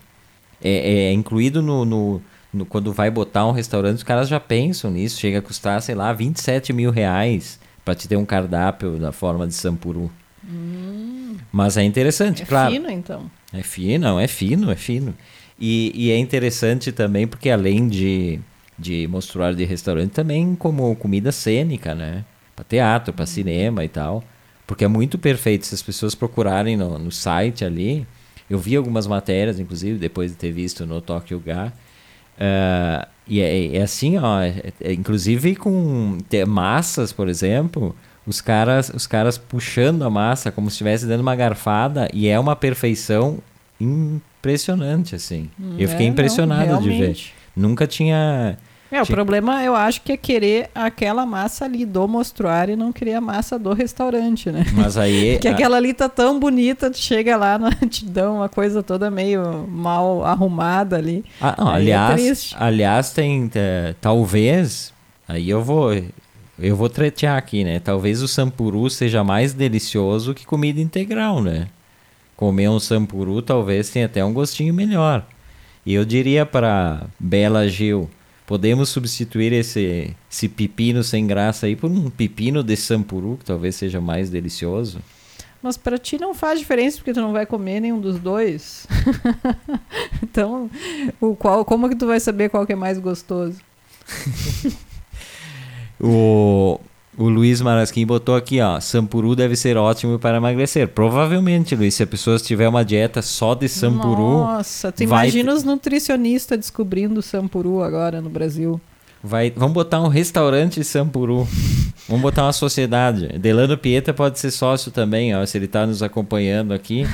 [0.63, 4.91] É, é incluído no, no- no- Quando vai botar um restaurante, os caras já pensam
[4.91, 5.21] nisso.
[5.21, 7.60] Chega a custar, sei lá, 27 mil reais
[7.91, 10.11] para te ter um cardápio da forma de Sampuru.
[11.51, 12.73] Mas é interessante, é claro.
[12.73, 13.29] fino, então.
[13.53, 15.13] É fino, não, é fino, é fino.
[15.59, 18.39] E, e é interessante também porque além de,
[18.79, 22.25] de mostrar de restaurante, também como comida cênica, né?
[22.55, 24.23] Para teatro, para cinema e tal.
[24.69, 25.67] Porque é muito perfeito.
[25.67, 28.07] Se as pessoas procurarem no, no site ali,
[28.49, 31.73] eu vi algumas matérias, inclusive, depois de ter visto no Tokyo Ga.
[32.39, 37.95] Ah, e é, é assim, ó, é- é- inclusive com massas, por exemplo,
[38.27, 42.39] os caras, os caras puxando a massa como se estivesse dando uma garfada e é
[42.39, 43.39] uma perfeição
[43.81, 45.49] impressionante, assim.
[45.79, 47.17] eu fiquei É, não, impressionado de ver.
[47.57, 48.59] Nunca tinha.
[48.93, 52.77] É, o Tinha- problema eu acho que é querer aquela massa ali do mostruário e
[52.77, 54.65] não querer a massa do restaurante, né?
[54.73, 55.39] Mas aí.
[55.43, 58.83] Que a- aquela ali tá tão bonita, tu chega lá, na- te dão uma coisa
[58.83, 61.25] toda meio mal arrumada ali.
[61.41, 62.57] Ah, não, é aliás, triste.
[62.59, 63.49] aliás, tem.
[63.55, 64.93] é, talvez.
[65.29, 65.91] Aí eu vou.
[66.59, 67.79] Eu vou tretear aqui, né?
[67.79, 71.69] Talvez o sampuru seja mais delicioso que comida integral, né?
[72.37, 75.25] Comer um sampuru talvez tenha até um gostinho melhor.
[75.87, 78.11] E eu diria para Bela Gil:
[78.51, 83.77] podemos substituir esse, esse pepino sem graça aí por um pepino de sampuru, que talvez
[83.77, 84.99] seja mais delicioso.
[85.63, 88.89] Mas pra ti não faz diferença porque tu não vai comer nenhum dos dois.
[90.21, 90.69] então,
[91.21, 93.61] o qual, como que tu vai saber qual que é mais gostoso?
[96.03, 96.81] O,
[97.21, 98.81] o Luiz Marasquim botou aqui, ó.
[98.81, 100.89] Sampuru deve ser ótimo para emagrecer.
[100.89, 105.53] Provavelmente, Luiz, se a pessoa tiver uma dieta só de sampuru, Nossa, tu vai imagina
[105.53, 108.81] os nutricionistas descobrindo sampuru agora no Brasil.
[109.23, 109.53] vai.
[109.55, 111.47] Vamos botar um restaurante sampuru.
[112.09, 113.39] Vamos botar uma sociedade.
[113.39, 117.07] Delano Pieta pode ser sócio também, ó, se ele está nos acompanhando aqui.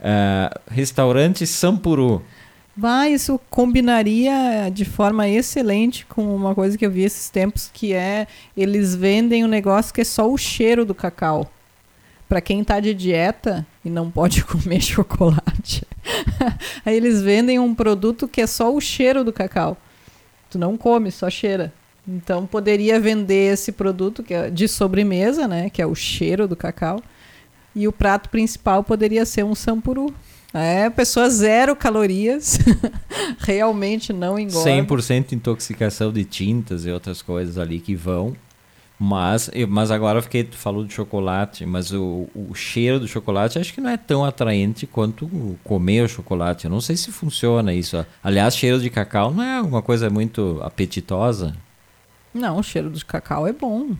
[0.00, 2.22] Ah, restaurante Sampuru.
[2.80, 7.92] Vai, isso combinaria de forma excelente com uma coisa que eu vi esses tempos, que
[7.92, 11.50] é eles vendem um negócio que é só o cheiro do cacau.
[12.28, 15.84] Pra quem tá de dieta e não pode comer chocolate.
[16.86, 19.76] Aí eles vendem um produto que é só o cheiro do cacau.
[20.48, 21.72] Tu não come, só cheira.
[22.06, 26.54] Então poderia vender esse produto que é de sobremesa, né, que é o cheiro do
[26.54, 27.02] cacau.
[27.74, 30.14] E o prato principal poderia ser um sampuru.
[30.52, 32.58] É, pessoa zero calorias,
[33.38, 34.70] realmente não engorda.
[34.70, 38.34] 100% intoxicação de tintas e outras coisas ali que vão.
[38.98, 43.56] Mas, mas agora eu fiquei, tu falou de chocolate, mas o, o cheiro do chocolate
[43.56, 45.28] acho que não é tão atraente quanto
[45.62, 46.64] comer o chocolate.
[46.64, 48.04] Eu não sei se funciona isso.
[48.24, 51.54] Aliás, cheiro de cacau não é uma coisa muito apetitosa.
[52.34, 53.90] Não, o cheiro do cacau é bom.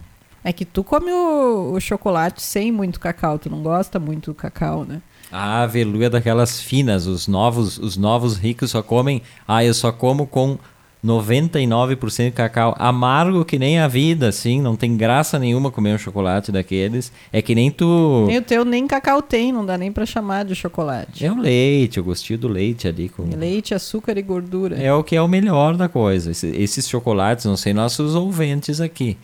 [0.42, 4.34] É que tu come o, o chocolate sem muito cacau, tu não gosta muito do
[4.34, 5.00] cacau, né?
[5.30, 9.20] A aveluia é daquelas finas, os novos, os novos ricos só comem.
[9.46, 10.58] Ah, eu só como com
[11.04, 15.98] 99% de cacau amargo que nem a vida, assim, não tem graça nenhuma comer um
[15.98, 17.12] chocolate daqueles.
[17.32, 20.44] É que nem tu E o teu nem cacau tem, não dá nem pra chamar
[20.44, 21.24] de chocolate.
[21.24, 24.76] é o leite, o gostinho do leite ali com Leite, açúcar e gordura.
[24.76, 26.30] É o que é o melhor da coisa.
[26.30, 29.16] Esse- esses chocolates, não sei nossos ouvintes aqui,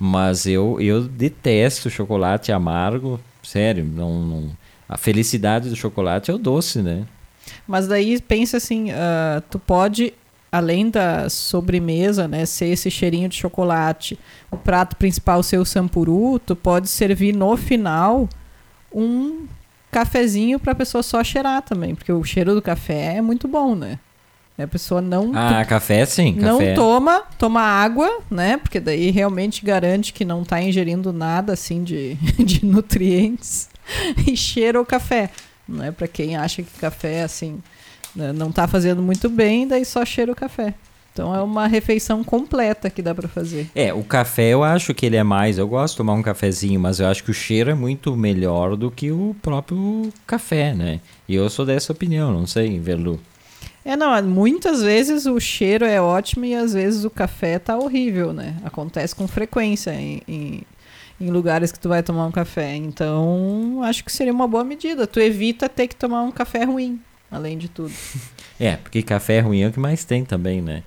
[0.00, 3.20] mas eu, eu detesto chocolate amargo.
[3.42, 4.61] Sério, não, não-
[4.92, 7.04] a felicidade do chocolate é o doce, né?
[7.66, 10.12] Mas daí pensa assim, ah, tu pode,
[10.50, 14.18] além da sobremesa, né, ser esse cheirinho de chocolate,
[14.50, 18.28] o prato principal ser o sampuru, tu pode servir no final
[18.94, 19.46] um
[19.90, 23.98] cafezinho pra pessoa só cheirar também, porque o cheiro do café é muito bom, né?
[24.58, 26.74] A pessoa não Ah, café sim, não café.
[26.74, 28.58] toma, toma água, né?
[28.58, 33.68] Porque daí realmente garante que não tá ingerindo nada assim de, de nutrientes
[34.26, 35.30] e cheira o café,
[35.68, 35.90] né?
[35.90, 37.62] Para quem acha que café assim
[38.14, 40.74] né, não tá fazendo muito bem, daí só cheira o café.
[41.12, 43.70] Então é uma refeição completa que dá para fazer.
[43.74, 45.58] É, o café eu acho que ele é mais.
[45.58, 48.76] Eu gosto de tomar um cafezinho, mas eu acho que o cheiro é muito melhor
[48.76, 51.00] do que o próprio café, né?
[51.28, 53.20] E eu sou dessa opinião, não sei, Verlu.
[53.84, 58.32] É, não, muitas vezes o cheiro é ótimo e às vezes o café tá horrível,
[58.32, 58.56] né?
[58.64, 60.62] Acontece com frequência em, em,
[61.20, 62.74] em lugares que tu vai tomar um café.
[62.76, 65.06] Então, acho que seria uma boa medida.
[65.06, 67.92] Tu evita ter que tomar um café ruim, além de tudo.
[68.60, 70.84] É, porque café ruim é o que mais tem também, né?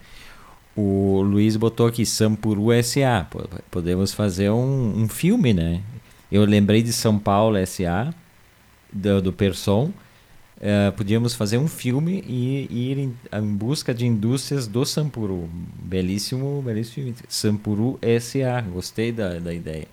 [0.78, 3.28] O Luiz botou aqui Sampuru SA.
[3.70, 5.82] Podemos fazer um, um filme, né?
[6.32, 8.14] Eu lembrei de São Paulo SA,
[8.94, 9.92] do, do Person.
[10.60, 15.50] Eh, podíamos fazer um filme e ir em, em busca de indústrias do Sampuru.
[15.82, 17.16] Belíssimo, belíssimo filme.
[17.28, 18.62] Sampuru SA.
[18.62, 19.88] Gostei da, da ideia.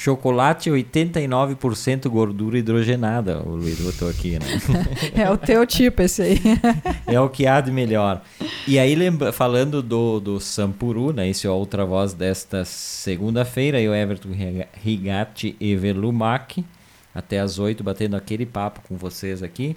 [0.00, 4.46] Chocolate 89% gordura hidrogenada, o Luiz botou aqui, né?
[5.12, 6.40] É o teu tipo esse aí.
[7.04, 8.22] É o que há de melhor.
[8.64, 11.28] E aí, lembra, falando do, do Sampuru, né?
[11.28, 16.64] Esse é outra voz desta segunda-feira, eu, Everton Riga- Rigatti e Velumac,
[17.12, 19.76] até às 8, batendo aquele papo com vocês aqui,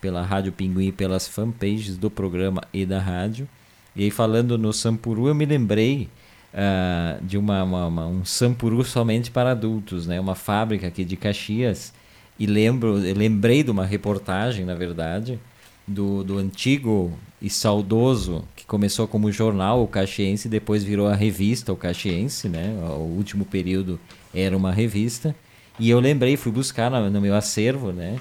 [0.00, 3.48] pela Rádio Pinguim e pelas fanpages do programa e da rádio.
[3.96, 6.08] E aí, falando no Sampuru, eu me lembrei
[6.54, 10.18] ah, de uma, uma- uma- um Sampuru somente para adultos, né?
[10.20, 11.92] Uma fábrica aqui de Caxias.
[12.38, 15.38] E lembro, lembrei de uma reportagem, na verdade,
[15.86, 21.72] do, do antigo e saudoso, que começou como jornal, o Caxiense, depois virou a revista,
[21.72, 22.74] o Caxiense, né?
[22.82, 23.98] O último período
[24.34, 25.34] era uma revista.
[25.78, 28.16] E eu lembrei, fui buscar no, no meu acervo, né?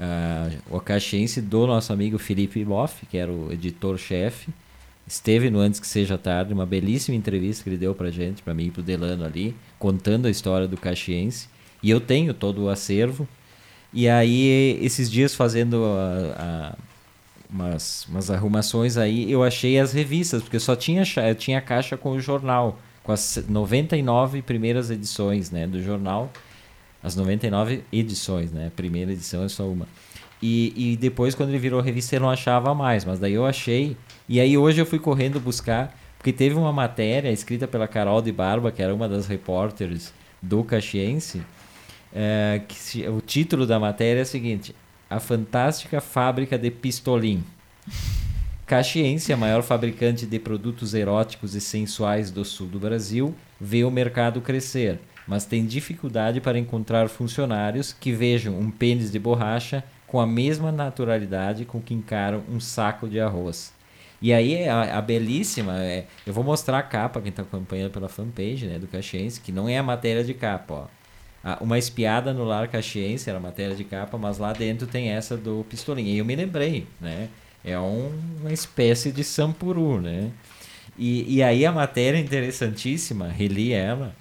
[0.00, 4.50] ah, o Caxiense do nosso amigo Felipe Boff, que era o editor-chefe.
[5.12, 8.54] Esteve no Antes Que Seja Tarde, uma belíssima entrevista que ele deu pra gente, pra
[8.54, 11.48] mim e pro Delano ali, contando a história do Caxiense.
[11.82, 13.28] E eu tenho todo o acervo.
[13.92, 16.76] E aí, esses dias fazendo a- a-
[17.52, 21.04] umas, umas arrumações aí, eu achei as revistas, porque só tinha,
[21.36, 26.32] tinha caixa com o jornal, com as 99 primeiras edições né, do jornal.
[27.02, 28.68] As 99 edições, né?
[28.68, 29.86] A primeira edição é só uma.
[30.40, 33.96] E, e depois, quando ele virou revista, eu não achava mais, mas daí eu achei.
[34.28, 38.32] E aí hoje eu fui correndo buscar, porque teve uma matéria escrita pela Carol de
[38.32, 41.42] Barba, que era uma das repórteres do Caxiense,
[42.12, 44.74] é, que o título da matéria é o seguinte:
[45.08, 47.42] A Fantástica Fábrica de Pistolim.
[48.66, 53.90] Caxiense, a maior fabricante de produtos eróticos e sensuais do sul do Brasil, vê o
[53.90, 60.20] mercado crescer, mas tem dificuldade para encontrar funcionários que vejam um pênis de borracha com
[60.20, 63.72] a mesma naturalidade com que encaram um saco de arroz.
[64.20, 68.08] E aí a, a belíssima, é, eu vou mostrar a capa, quem está acompanhando pela
[68.08, 70.86] fanpage né, do Caxiense, que não é a matéria de capa, ó.
[71.60, 75.66] Uma espiada no lar caxiense era matéria de capa, mas lá dentro tem essa do
[75.68, 76.12] pistolinha.
[76.14, 77.28] E eu me lembrei, né?
[77.64, 80.30] É um- uma espécie de sampuru, né?
[80.96, 84.14] E, e aí a matéria é interessantíssima, reli ela,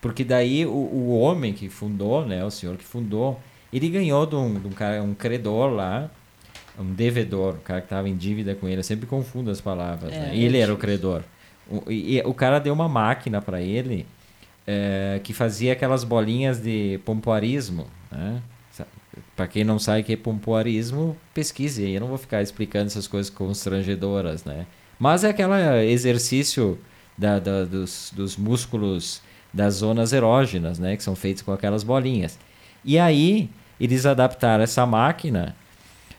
[0.00, 2.44] porque daí o, o homem que fundou, né?
[2.44, 3.38] O senhor que fundou,
[3.72, 6.10] ele ganhou de um, de um cara, um credor lá,
[6.78, 8.78] um devedor, o cara que estava em dívida com ele.
[8.78, 10.36] Eu sempre confundo as palavras, É, né?
[10.36, 11.22] Ele era o credor.
[11.70, 14.06] O, e, e o cara deu uma máquina para ele
[14.66, 18.40] é, que fazia aquelas bolinhas de pompoarismo, né?
[19.36, 21.94] Para quem não sabe o que é pompoarismo, pesquise aí.
[21.94, 24.66] Eu não vou ficar explicando essas coisas constrangedoras, né?
[24.98, 25.52] Mas é aquele
[25.90, 26.78] exercício
[27.18, 29.20] da, da- dos, dos músculos
[29.52, 32.38] das zonas erógenas, né, que são feitas com aquelas bolinhas.
[32.84, 35.54] E aí eles adaptaram essa máquina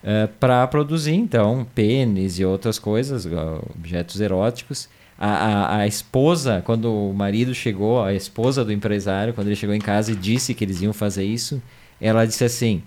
[0.04, 3.28] eh, para produzir então pênis e outras coisas,
[3.76, 4.90] objetos eróticos.
[5.18, 9.76] A, a, a, esposa, quando o marido chegou, a esposa do empresário, quando ele chegou
[9.76, 11.62] em casa e disse que eles iam fazer isso,
[12.00, 12.82] ela disse assim: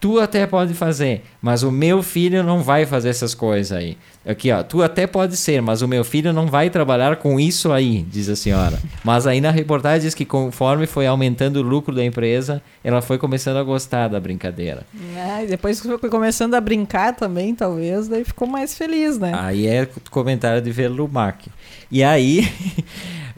[0.00, 3.98] Tu até pode fazer, mas o meu filho não vai fazer essas coisas aí.
[4.24, 7.70] Aqui, ó, tu até pode ser, mas o meu filho não vai trabalhar com isso
[7.70, 8.78] aí, diz a senhora.
[9.04, 13.16] Mas aí na reportagem diz que conforme foi aumentando o lucro da empresa, ela foi
[13.16, 14.86] começando a gostar da brincadeira.
[15.16, 19.32] É, depois foi começando a brincar também, talvez, daí ficou mais feliz, né?
[19.34, 21.48] Aí é comentário de Verlumac.
[21.90, 22.46] E aí,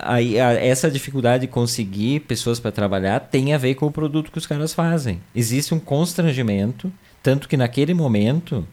[0.00, 4.30] aí uh, essa dificuldade de conseguir pessoas para trabalhar tem a ver com o produto
[4.30, 5.20] que os caras fazem.
[5.34, 8.66] Existe um constrangimento, tanto que naquele momento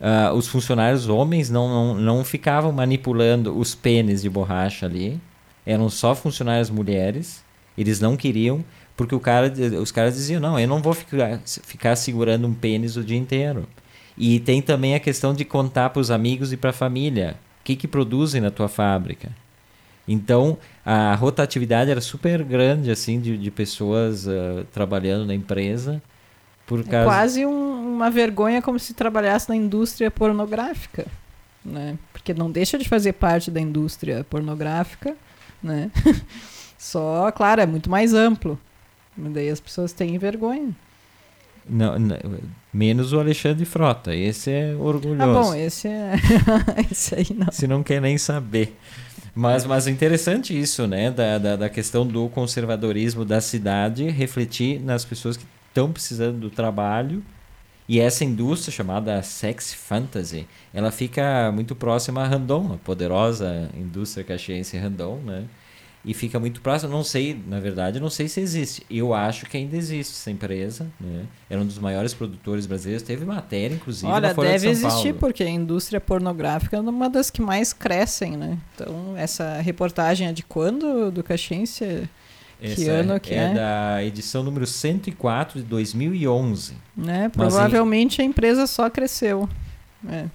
[0.00, 5.20] uh, os funcionários homens não, não, não ficavam manipulando os pênis de borracha ali,
[5.64, 7.44] eram só funcionárias mulheres,
[7.78, 8.64] eles não queriam,
[8.96, 12.96] porque o cara, os caras diziam: não, eu não vou ficar, ficar segurando um pênis
[12.96, 13.68] o dia inteiro.
[14.16, 17.76] E tem também a questão de contar para os amigos e para a família que,
[17.76, 19.30] que produzem na tua fábrica.
[20.08, 26.00] Então, a rotatividade era super grande, assim, de, de pessoas uh, trabalhando na empresa.
[26.66, 27.04] Por é causa...
[27.04, 31.06] quase um, uma vergonha como se trabalhasse na indústria pornográfica,
[31.64, 31.98] né?
[32.12, 35.16] Porque não deixa de fazer parte da indústria pornográfica,
[35.62, 35.90] né?
[36.78, 38.58] Só, claro, é muito mais amplo.
[39.16, 40.74] Daí as pessoas têm vergonha.
[41.68, 42.16] Não, não,
[42.72, 44.14] menos o Alexandre Frota.
[44.14, 45.22] Esse é orgulhoso.
[45.22, 46.14] Ah, bom, esse é.
[46.90, 47.50] esse aí não.
[47.50, 48.76] Se não quer nem saber.
[49.38, 51.10] Mas, mas é interessante isso, né?
[51.10, 56.48] Da, da, da, questão do conservadorismo da cidade refletir nas pessoas que estão precisando do
[56.48, 57.22] trabalho.
[57.86, 64.24] E essa indústria chamada sex fantasy, ela fica muito próxima a Randon, a poderosa indústria
[64.24, 65.44] caxiense Randon, né?
[66.06, 66.92] E fica muito próximo.
[66.92, 68.86] Não sei, na verdade, não sei se existe.
[68.88, 70.86] Eu acho que ainda existe essa empresa.
[71.00, 71.24] Né?
[71.50, 73.02] Era um dos maiores produtores brasileiros.
[73.02, 75.18] Teve matéria, inclusive, Olha, deve de existir, Paulo.
[75.18, 78.56] porque a indústria pornográfica é uma das que mais crescem, né?
[78.74, 82.08] Então, essa reportagem é de quando, do Caxiense?
[82.60, 83.50] Que Essa ano que é?
[83.50, 86.74] É da edição número 104 de 2011.
[86.96, 87.28] Né?
[87.28, 88.22] Provavelmente em...
[88.22, 89.48] a empresa só cresceu.
[90.08, 90.26] É.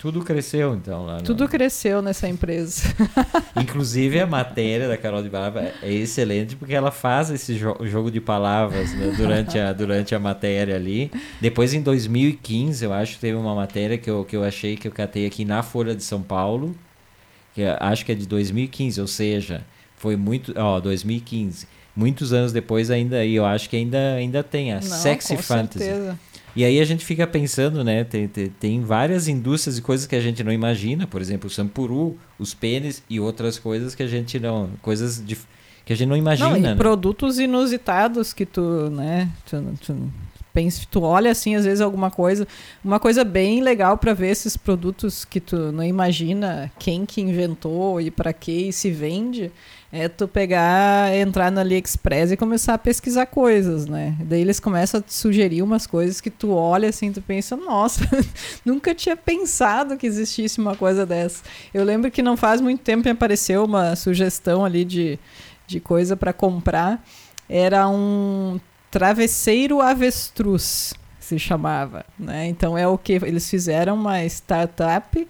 [0.00, 1.20] Tudo cresceu, então, lá.
[1.20, 2.84] Tudo cresceu nessa empresa.
[3.54, 8.10] Inclusive, a matéria da Carol de Barba é excelente, porque ela faz esse jo jogo
[8.10, 11.10] de palavras né, durante, a, durante a matéria ali.
[11.38, 14.88] Depois, em 2015, eu acho que teve uma matéria que eu, que eu achei que
[14.88, 16.74] eu catei aqui na Folha de São Paulo,
[17.52, 19.62] que acho que é de 2015, ou seja,
[19.98, 20.54] foi muito.
[20.56, 21.68] Ó, 2015.
[21.94, 25.84] Muitos anos depois, ainda, e eu acho que ainda, ainda tem a Não, Sexy Fantasy.
[25.84, 26.18] Certeza.
[26.54, 28.04] E aí a gente fica pensando, né?
[28.04, 31.50] Tem, tem, tem, várias indústrias e coisas que a gente não imagina, por exemplo, o
[31.50, 34.70] sampuru, os pênis e outras coisas que a gente não.
[34.82, 35.36] coisas de,
[35.84, 36.50] que a gente não imagina.
[36.50, 36.74] Não, e né?
[36.74, 39.30] produtos inusitados que tu, né?
[39.48, 40.12] Tu, tu,
[40.52, 42.46] pensa, tu olha assim, às vezes, alguma coisa.
[42.84, 48.00] Uma coisa bem legal para ver esses produtos que tu não imagina quem que inventou
[48.00, 49.50] e para que e se vende
[49.92, 54.14] é tu pegar, entrar no AliExpress e começar a pesquisar coisas, né?
[54.20, 58.08] Daí eles começam a te sugerir umas coisas que tu olha assim, tu pensa, nossa,
[58.64, 61.42] nunca tinha pensado que existisse uma coisa dessa.
[61.74, 65.18] Eu lembro que não faz muito tempo me apareceu uma sugestão ali de,
[65.66, 67.04] de coisa para comprar.
[67.48, 72.46] Era um travesseiro avestruz, se chamava, né?
[72.48, 75.26] Então é o que eles fizeram uma startup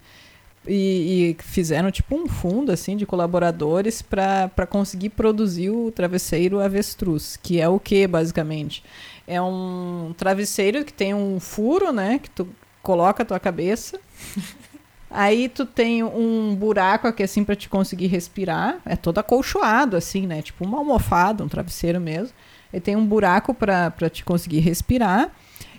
[0.67, 7.37] e, e, fizeram tipo um fundo assim de colaboradores para conseguir produzir o travesseiro avestruz,
[7.37, 8.83] que é o que basicamente?
[9.27, 12.49] É um travesseiro que tem um furo, né, que tu
[12.83, 14.01] coloca a tua cabeça.
[15.11, 20.27] Aí tu tem um buraco aqui assim para te conseguir respirar, é todo acolchoado assim,
[20.27, 22.35] né, tipo uma almofada, um travesseiro mesmo.
[22.79, 25.33] Tem um buraco para te conseguir respirar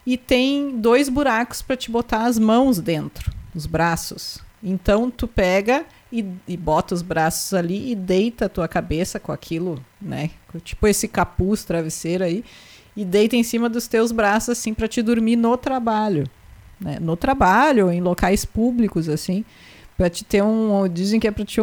[0.06, 4.40] e tem dois buracos para te botar as mãos dentro, os braços.
[4.64, 9.32] Então tu pega e, e, bota os braços ali e deita a tua cabeça com
[9.32, 10.30] aquilo, né?
[10.64, 12.44] Tipo esse capuz travesseiro aí
[12.96, 16.30] e deita em cima dos teus braços assim para te dormir no trabalho,
[16.80, 16.98] né?
[17.00, 19.46] No trabalho, em locais públicos assim,
[20.02, 21.62] para te ter um, dizem que é para te,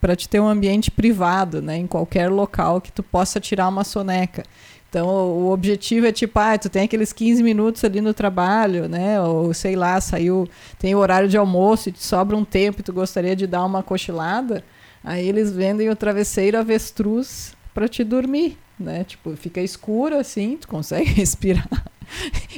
[0.00, 1.76] para te ter um ambiente privado, né?
[1.76, 4.42] Em qualquer local que tu possa tirar uma soneca.
[4.88, 9.20] Então, o objetivo é tipo, ah, tu tem aqueles 15 minutos ali no trabalho, né?
[9.20, 10.48] Ou sei lá, saiu,
[10.78, 13.62] tem o horário de almoço e te sobra um tempo e tu gostaria de dar
[13.66, 14.64] uma cochilada.
[15.04, 19.04] Aí eles vendem o travesseiro avestruz para te dormir, né?
[19.04, 21.68] Tipo, fica escuro assim, tu consegue respirar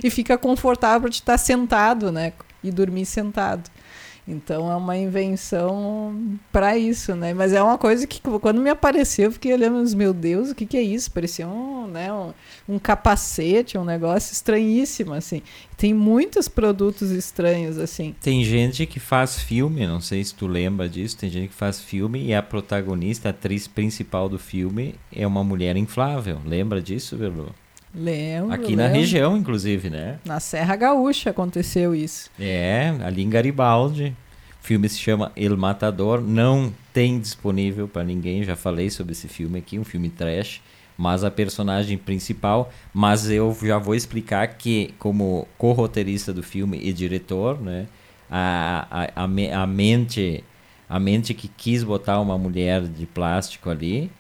[0.04, 2.32] e fica confortável para te estar sentado, né?
[2.62, 3.68] E dormir sentado.
[4.28, 7.32] Então é uma invenção para isso, né?
[7.32, 10.66] Mas é uma coisa que quando me apareceu, eu fiquei olhando, meu Deus, o que,
[10.66, 11.12] que é isso?
[11.12, 12.32] Parecia um, né, um,
[12.68, 15.42] um capacete, um negócio estranhíssimo, assim.
[15.76, 18.16] Tem muitos produtos estranhos, assim.
[18.20, 21.80] Tem gente que faz filme, não sei se tu lembra disso, tem gente que faz
[21.80, 26.40] filme e a protagonista, a atriz principal do filme é uma mulher inflável.
[26.44, 27.54] Lembra disso, Velu?
[27.96, 28.52] Lembro.
[28.52, 28.84] Aqui lembro.
[28.84, 30.18] na região, inclusive, né?
[30.24, 32.30] Na Serra Gaúcha aconteceu isso.
[32.38, 34.14] É, ali em Garibaldi.
[34.62, 36.20] O filme se chama El Matador.
[36.20, 38.44] Não tem disponível para ninguém.
[38.44, 40.60] Já falei sobre esse filme aqui, um filme trash.
[40.98, 42.70] Mas a personagem principal.
[42.92, 47.86] Mas eu já vou explicar que, como co-roteirista do filme e diretor, né?
[48.30, 50.44] A, a, a, a mente
[50.88, 54.10] a mente que quis botar uma mulher de plástico ali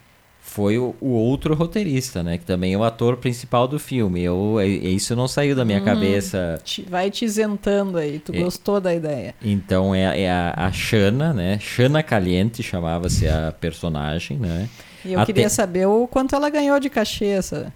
[0.46, 2.38] foi o, o, outro roteirista, né?
[2.38, 4.22] Que também é o ator principal do filme.
[4.22, 6.58] Eu, isso não saiu da minha hum, cabeça.
[6.64, 9.34] Te, vai te isentando aí, tu é, gostou da ideia.
[9.42, 11.58] Então é, é a, a Shana, né?
[11.58, 14.68] Shana Caliente chamava-se a personagem, né?
[15.04, 15.32] E eu Até...
[15.32, 17.70] queria saber o quanto ela ganhou de cachê essa.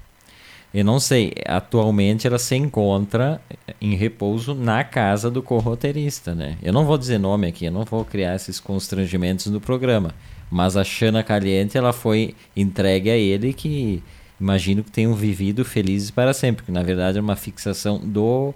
[0.72, 1.34] Eu não sei.
[1.46, 3.42] Atualmente ela se encontra
[3.80, 6.56] em repouso na casa do corroteirista, né?
[6.62, 10.14] Eu não vou dizer nome aqui, eu não vou criar esses constrangimentos no programa.
[10.51, 14.03] Mas a Xana Caliente, ela foi entregue a ele que
[14.40, 18.55] imagino que tenham vivido felizes para sempre, que na verdade é uma fixação do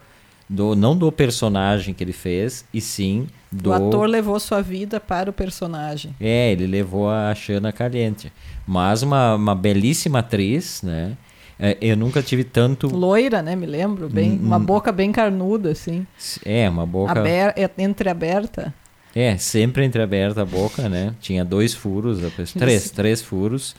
[0.49, 5.01] do não do personagem que ele fez, e sim do O ator levou sua vida
[5.01, 6.14] para o personagem.
[6.20, 8.32] É, ele levou a Xana Caliente.
[8.66, 11.16] Mas uma, uma belíssima atriz, né?
[11.59, 12.88] É, eu nunca tive tanto.
[12.88, 13.55] Loira, né?
[13.55, 14.09] Me lembro.
[14.09, 16.05] Bem, uma boca bem carnuda, assim.
[16.45, 17.12] É, uma boca.
[17.12, 17.55] Aber...
[17.57, 18.74] É, entreaberta.
[19.14, 21.14] É, sempre entreaberta a boca, né?
[21.20, 22.18] Tinha dois furos,
[22.58, 23.76] três, três furos.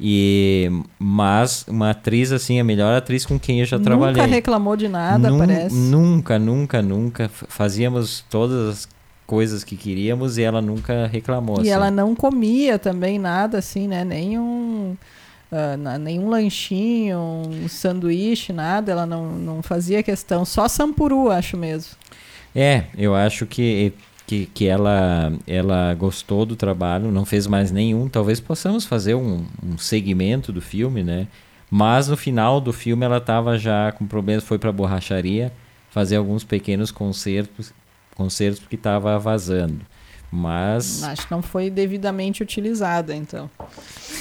[0.00, 0.68] E
[0.98, 4.22] mas uma atriz assim, a melhor atriz com quem eu já nunca trabalhei.
[4.22, 5.76] Nunca reclamou de nada, Nun, parece.
[5.76, 8.88] Nunca, nunca, nunca fazíamos todas as
[9.26, 11.58] coisas que queríamos e ela nunca reclamou.
[11.58, 11.70] E assim.
[11.70, 14.04] ela não comia também nada assim, né?
[14.04, 14.96] Nenhum
[15.52, 18.90] uh, nenhum lanchinho, um sanduíche, nada.
[18.90, 20.44] Ela não, não fazia questão.
[20.44, 21.92] Só sampuru, acho mesmo.
[22.54, 23.92] É, eu acho que
[24.32, 28.08] que, que ela, ela gostou do trabalho, não fez mais nenhum.
[28.08, 31.28] Talvez possamos fazer um, um segmento do filme, né?
[31.70, 35.52] Mas no final do filme ela estava já com problemas, foi para borracharia
[35.90, 37.74] fazer alguns pequenos concertos,
[38.14, 39.80] concertos porque estava vazando.
[40.32, 41.02] Mas.
[41.02, 43.50] Acho que não foi devidamente utilizada, então.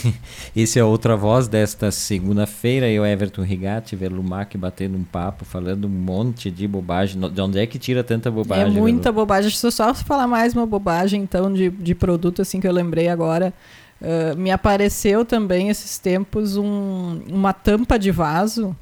[0.54, 2.90] Esse é outra voz desta segunda-feira.
[2.90, 7.18] Eu, Everton Rigatti, Verlumac, batendo um papo, falando um monte de bobagem.
[7.30, 8.66] De onde é que tira tanta bobagem?
[8.66, 9.50] É muita bobagem.
[9.50, 13.08] Deixa eu só falar mais uma bobagem, então, de, de produto assim que eu lembrei
[13.08, 13.54] agora.
[14.02, 18.76] Uh, me apareceu também esses tempos um, uma tampa de vaso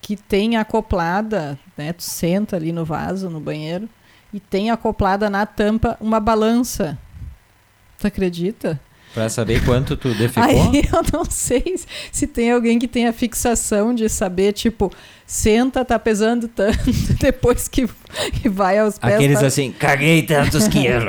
[0.00, 1.92] que tem acoplada, né?
[1.92, 3.88] Tu senta ali no vaso, no banheiro
[4.32, 6.98] e tem acoplada na tampa uma balança.
[7.98, 8.80] Tu acredita?
[9.16, 10.44] Para saber quanto tu defecou?
[10.44, 11.74] Aí eu não sei
[12.12, 14.92] se tem alguém que tem a fixação de saber, tipo,
[15.26, 16.78] senta, tá pesando tanto,
[17.18, 17.88] depois que,
[18.42, 19.14] que vai aos pés.
[19.14, 19.46] Aqueles tá...
[19.46, 21.02] assim, caguei tantos quilos,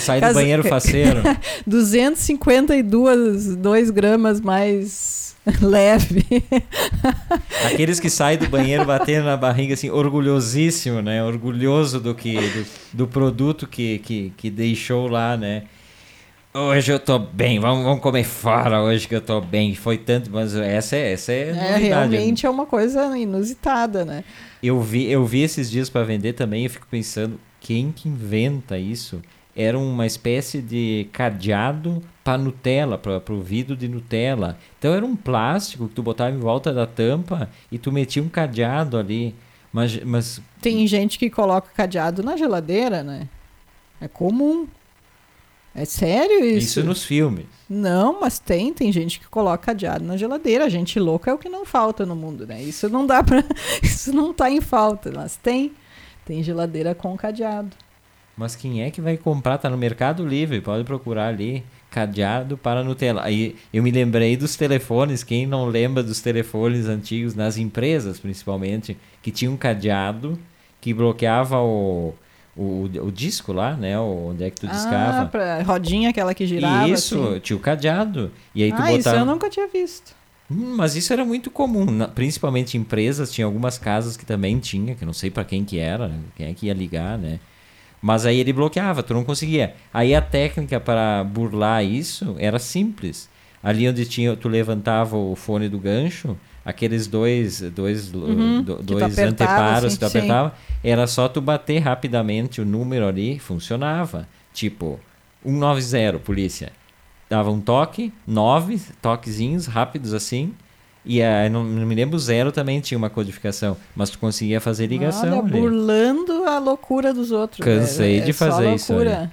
[0.00, 1.22] sai do banheiro faceiro.
[1.64, 6.26] 252 2 gramas mais leve.
[7.72, 11.22] Aqueles que saem do banheiro batendo na barriga, assim, orgulhosíssimo, né?
[11.22, 15.62] Orgulhoso do que do, do produto que, que, que deixou lá, né?
[16.58, 19.74] Hoje eu tô bem, vamos, vamos comer fora hoje que eu tô bem.
[19.74, 24.24] Foi tanto, mas essa é essa é, é realmente é uma coisa inusitada, né?
[24.62, 28.76] Eu vi, eu vi esses dias para vender também, eu fico pensando, quem que inventa
[28.76, 29.22] isso?
[29.58, 34.56] era uma espécie de cadeado para Nutella, para o vidro de Nutella.
[34.78, 38.28] Então era um plástico que tu botava em volta da tampa e tu metia um
[38.28, 39.34] cadeado ali.
[39.72, 40.40] Mas, mas...
[40.62, 43.28] Tem gente que coloca cadeado na geladeira, né?
[44.00, 44.68] É comum.
[45.78, 46.80] É sério isso?
[46.80, 47.46] Isso nos filmes.
[47.70, 50.68] Não, mas tem, tem gente que coloca cadeado na geladeira.
[50.68, 52.60] Gente louca é o que não falta no mundo, né?
[52.60, 53.44] Isso não dá para,
[53.80, 55.70] isso não tá em falta, mas tem.
[56.24, 57.76] Tem geladeira com cadeado.
[58.36, 59.58] Mas quem é que vai comprar?
[59.58, 61.64] Tá no Mercado Livre, pode procurar ali.
[61.90, 63.22] Cadeado para Nutella.
[63.22, 65.22] Aí eu me lembrei dos telefones.
[65.22, 70.36] Quem não lembra dos telefones antigos, nas empresas principalmente, que tinha um cadeado
[70.80, 72.14] que bloqueava o,
[72.58, 73.98] o, o disco lá, né?
[73.98, 75.26] Onde é que tu ah, discava.
[75.26, 76.88] Pra rodinha aquela que girava.
[76.88, 77.40] Isso, assim.
[77.40, 78.32] tinha o cadeado.
[78.54, 78.98] E aí tu ah, botava...
[78.98, 80.18] isso eu nunca tinha visto.
[80.50, 85.04] Hum, mas isso era muito comum, principalmente empresas, tinha algumas casas que também tinha, que
[85.04, 87.38] não sei para quem que era, quem é que ia ligar, né?
[88.00, 89.74] Mas aí ele bloqueava, tu não conseguia.
[89.92, 93.28] Aí a técnica para burlar isso era simples.
[93.62, 96.36] Ali onde tinha, tu levantava o fone do gancho,
[96.68, 100.18] aqueles dois, dois, Uhum, do- dois anteparos assim, que tu sim.
[100.18, 100.54] apertava,
[100.84, 104.28] era só tu bater rapidamente o número ali, funcionava.
[104.52, 105.00] Tipo,
[105.44, 106.72] 190, polícia.
[107.30, 110.54] Dava um toque, nove toquezinhos rápidos assim.
[111.04, 113.76] E aí, não, não me lembro, zero também tinha uma codificação.
[113.96, 115.38] Mas tu conseguia fazer ligação.
[115.38, 117.64] Olha, burlando a loucura dos outros.
[117.64, 119.32] Cansei é, de é só fazer isso loucura.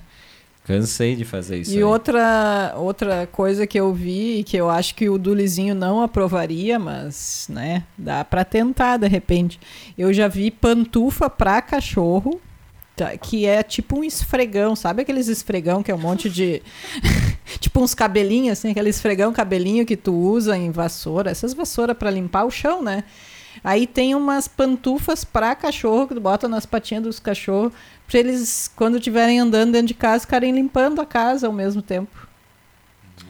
[0.65, 1.73] Cansei de fazer isso.
[1.73, 1.83] E aí.
[1.83, 6.79] outra, outra coisa que eu vi e que eu acho que o Dulizinho não aprovaria,
[6.79, 9.59] mas, né, dá pra tentar de repente.
[9.95, 12.41] Eu já vi pantufa pra cachorro,
[12.95, 16.63] tá, que é tipo um esfregão, sabe aqueles esfregão que é um monte de
[17.61, 22.09] tipo uns cabelinhos assim, aquele esfregão cabelinho que tu usa em vassoura, essas vassouras pra
[22.09, 23.03] limpar o chão, né?
[23.63, 27.71] Aí tem umas pantufas pra cachorro que tu bota nas patinhas dos cachorros
[28.07, 32.27] pra eles, quando estiverem andando dentro de casa, ficarem limpando a casa ao mesmo tempo.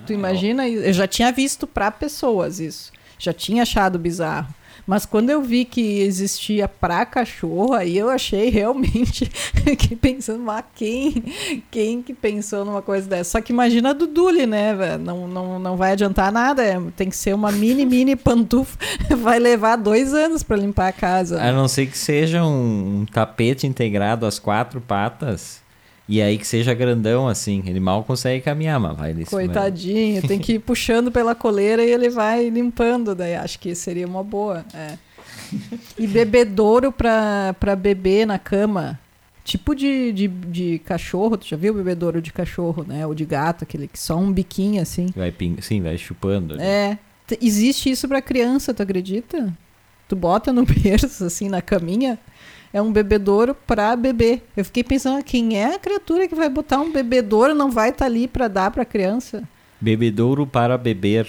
[0.06, 0.68] tu imagina?
[0.68, 2.92] Eu já tinha visto pra pessoas isso.
[3.18, 4.54] Já tinha achado bizarro.
[4.88, 9.30] Mas quando eu vi que existia pra cachorro, aí eu achei realmente
[9.78, 11.24] que pensando, ah, quem,
[11.72, 13.32] quem que pensou numa coisa dessa?
[13.32, 14.98] Só que imagina a Duduli, né?
[14.98, 16.64] Não, não, não vai adiantar nada.
[16.64, 18.78] é- Tem que ser uma mini, mini pantufa.
[19.18, 21.42] Vai levar dois anos pra limpar a casa.
[21.42, 25.65] A não ser que seja um tapete integrado às quatro patas.
[26.08, 27.64] E aí que seja grandão assim.
[27.66, 31.92] Ele mal consegue caminhar, mas vai ele Coitadinho, tem que ir puxando pela coleira e
[31.92, 33.16] ele vai limpando.
[33.16, 34.66] Daí acho que seria uma boa.
[34.74, 34.98] é.
[35.98, 39.00] E bebedouro pra, pra beber na cama.
[39.44, 43.06] Tipo de, de, de cachorro, tu já viu o bebedouro de cachorro, né?
[43.06, 45.08] Ou de gato, aquele que só um biquinho assim.
[45.16, 45.58] Vai ping...
[45.62, 46.56] Sim, vai chupando.
[46.56, 46.64] ali.
[46.64, 46.98] É.
[47.40, 49.54] Existe isso pra criança, tu acredita?
[50.08, 52.18] Tu bota no berço, assim, na caminha.
[52.76, 54.44] É um bebedouro pra beber.
[54.58, 58.04] Eu fiquei pensando, quem é a criatura que vai botar um bebedouro não vai estar
[58.04, 59.44] ali pra dar pra criança?
[59.80, 61.26] Bebedouro para beber.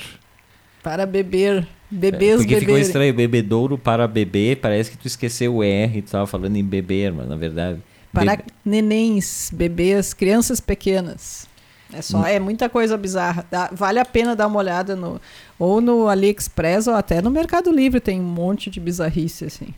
[0.83, 1.65] Para beber.
[1.89, 2.83] Bebês Porque ficou beberem.
[2.83, 3.15] estranho.
[3.15, 4.57] Bebedouro para beber.
[4.57, 6.03] Parece que tu esqueceu o R.
[6.03, 7.79] Tu tava falando em beber, mas na verdade.
[8.13, 11.47] Para bebe- nenéns, bebês, crianças pequenas.
[11.93, 12.27] É só, Hum.
[12.27, 13.47] é muita coisa bizarra.
[13.49, 15.21] Dá- vale a pena dar uma olhada no
[15.61, 19.69] ou no AliExpress ou até no Mercado Livre tem um monte de bizarrice assim.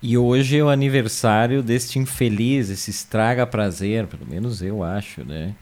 [0.00, 5.54] E hoje é o aniversário deste infeliz, esse estraga prazer, pelo menos eu acho, né?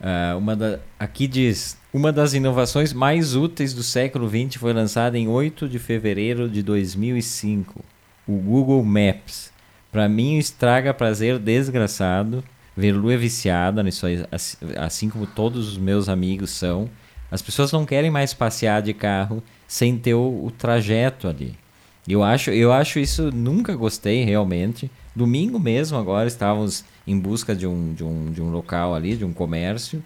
[0.00, 5.18] Ah, uma da, aqui diz: uma das inovações mais úteis do século XX foi lançada
[5.18, 7.84] em 8 de fevereiro de 2005,
[8.26, 9.50] o Google Maps.
[9.92, 12.44] Para mim, estraga prazer desgraçado.
[12.76, 16.88] Verlu é viciada nisso assim, assim como todos os meus amigos são.
[17.30, 21.59] As pessoas não querem mais passear de carro sem ter o, o trajeto ali.
[22.08, 24.90] Eu acho, eu acho isso, nunca gostei realmente.
[25.14, 29.24] Domingo mesmo, agora estávamos em busca de um, de um, de um local ali, de
[29.24, 30.02] um comércio.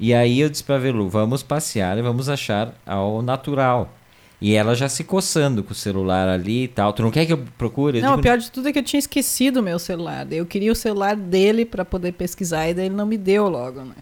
[0.00, 3.92] E aí eu disse pra Velu, vamos passear e vamos achar ao natural.
[4.40, 6.92] E ela já se coçando com o celular ali e tal.
[6.92, 7.98] Tu não quer que eu procure?
[7.98, 10.32] Eu não, digo, o pior de tudo é que eu tinha esquecido o meu celular.
[10.32, 13.80] Eu queria o celular dele para poder pesquisar e daí ele não me deu logo,
[13.80, 13.94] né?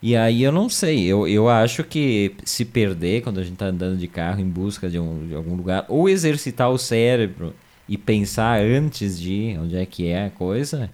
[0.00, 3.66] E aí eu não sei, eu, eu acho que se perder quando a gente tá
[3.66, 7.52] andando de carro em busca de, um, de algum lugar, ou exercitar o cérebro
[7.88, 10.88] e pensar antes de onde é que é a coisa,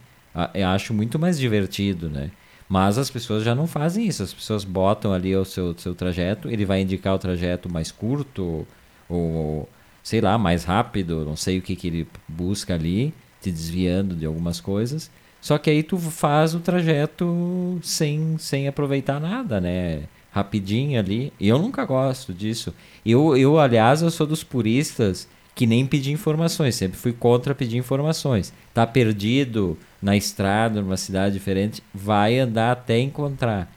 [0.54, 2.30] eu acho muito mais divertido, né?
[2.66, 6.48] Mas as pessoas já não fazem isso, as pessoas botam ali o seu, seu trajeto,
[6.48, 8.66] ele vai indicar o trajeto mais curto,
[9.08, 9.68] ou
[10.02, 14.24] sei lá, mais rápido, não sei o que, que ele busca ali, te desviando de
[14.24, 15.10] algumas coisas.
[15.44, 20.04] Só que aí tu faz o trajeto sem, sem aproveitar nada, né?
[20.30, 21.34] Rapidinho ali.
[21.38, 22.72] E eu nunca gosto disso.
[23.04, 26.76] Eu, eu, aliás, eu sou dos puristas que nem pedir informações.
[26.76, 28.54] Sempre fui contra pedir informações.
[28.72, 33.70] Tá perdido na estrada, numa cidade diferente, vai andar até encontrar.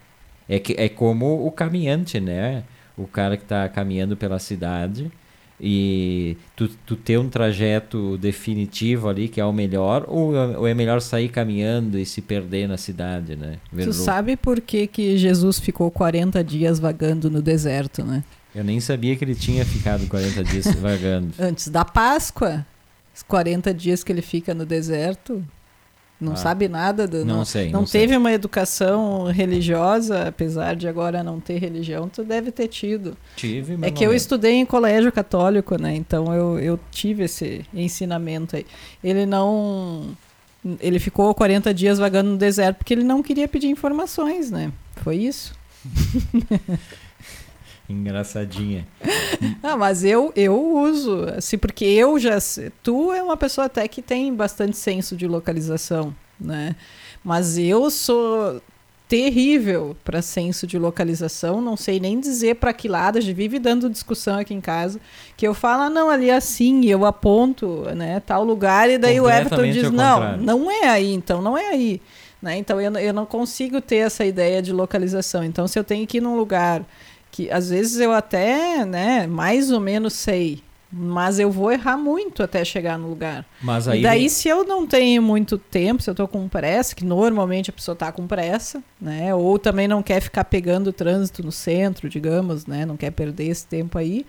[0.48, 2.64] É, que, é como o caminhante, né?
[2.96, 5.12] O cara que tá caminhando pela cidade
[5.60, 10.66] e tu, tu ter um trajeto definitivo ali que é o melhor ou, é- ou
[10.68, 13.58] é melhor sair caminhando e se perder na cidade, né?
[13.72, 18.22] Tu sabe por que, que Jesus ficou 40 dias vagando no deserto, né?
[18.54, 21.32] Eu nem sabia que ele tinha ficado 40 dias vagando.
[21.38, 22.64] Antes da Páscoa,
[23.14, 25.44] os 40 dias que ele fica no deserto,
[26.20, 26.36] não Ah.
[26.36, 27.24] sabe nada do.
[27.24, 28.00] Não sei, Não, não sei.
[28.02, 33.16] teve uma educação religiosa, apesar de agora não ter religião, tu deve ter tido.
[33.36, 35.94] Tive, mas É não que eu estudei em colégio católico, né?
[35.94, 38.66] Então eu, eu tive esse ensinamento aí.
[39.02, 40.16] Ele não.
[40.80, 44.72] Ele ficou 40 dias vagando no deserto porque ele não queria pedir informações, né?
[44.96, 45.54] Foi isso.
[47.88, 48.86] Engraçadinha.
[49.62, 52.36] Ah, mas eu, eu uso, assim, porque eu já.
[52.82, 56.76] Tu é uma pessoa até que tem bastante senso de localização, né?
[57.24, 58.60] Mas eu sou
[59.08, 63.58] terrível para senso de localização, não sei nem dizer para que lado, a gente vive
[63.58, 65.00] dando discussão aqui em casa,
[65.34, 69.18] que eu falo, ah, não, ali é assim, eu aponto, né, tal lugar, e daí
[69.18, 72.02] o Everton diz, não, não é aí, então não é aí.
[72.40, 72.58] Né?
[72.58, 75.42] Então eu, eu não consigo ter essa ideia de localização.
[75.42, 76.84] Então, se eu tenho que ir num lugar
[77.30, 82.42] que às vezes eu até, né, mais ou menos sei, mas eu vou errar muito
[82.42, 83.44] até chegar no lugar.
[83.62, 86.94] Mas aí e daí, se eu não tenho muito tempo, se eu estou com pressa,
[86.94, 89.34] que normalmente a pessoa está com pressa, né?
[89.34, 92.86] Ou também não quer ficar pegando trânsito no centro, digamos, né?
[92.86, 94.24] Não quer perder esse tempo aí.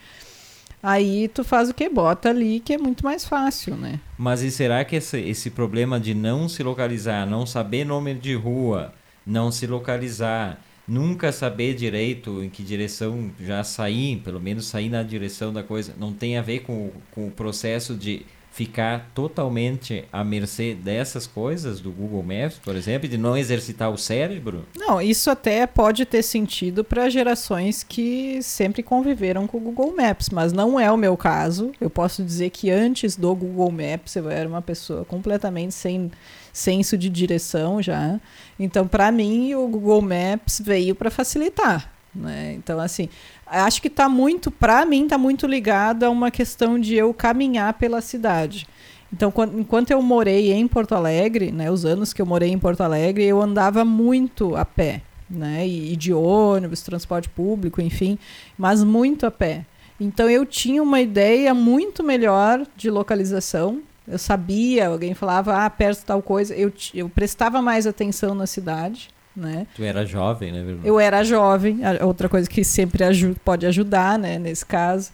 [0.84, 1.90] Aí tu faz o que?
[1.90, 4.00] Bota ali, que é muito mais fácil, né?
[4.18, 8.34] Mas e será que esse, esse problema de não se localizar, não saber nome de
[8.34, 8.94] rua,
[9.26, 10.60] não se localizar,
[10.90, 15.94] nunca saber direito em que direção já sair, pelo menos sair na direção da coisa,
[15.98, 21.80] não tem a ver com, com o processo de ficar totalmente à mercê dessas coisas
[21.80, 24.66] do Google Maps, por exemplo, de não exercitar o cérebro?
[24.76, 30.30] Não, isso até pode ter sentido para gerações que sempre conviveram com o Google Maps,
[30.30, 31.72] mas não é o meu caso.
[31.80, 36.12] Eu posso dizer que antes do Google Maps eu era uma pessoa completamente sem
[36.52, 38.20] senso de direção já.
[38.60, 41.92] Então, para mim, o Google Maps veio para facilitar.
[42.14, 42.54] Né?
[42.58, 43.10] Então, assim,
[43.46, 47.74] acho que está muito, para mim, está muito ligado a uma questão de eu caminhar
[47.74, 48.68] pela cidade.
[49.12, 52.60] Então, quando, enquanto eu morei em Porto Alegre, né, os anos que eu morei em
[52.60, 58.20] Porto Alegre, eu andava muito a pé, né, e, e de ônibus, transporte público, enfim,
[58.58, 59.66] mas muito a pé.
[60.00, 66.04] Então, eu tinha uma ideia muito melhor de localização eu sabia, alguém falava, ah, perto
[66.04, 66.56] tal coisa.
[66.56, 69.10] Eu, eu prestava mais atenção na cidade.
[69.36, 69.68] Né?
[69.76, 70.78] Tu era jovem, né?
[70.84, 73.04] Eu era jovem, outra coisa que sempre
[73.46, 75.12] pode ajudar, né, nesse caso.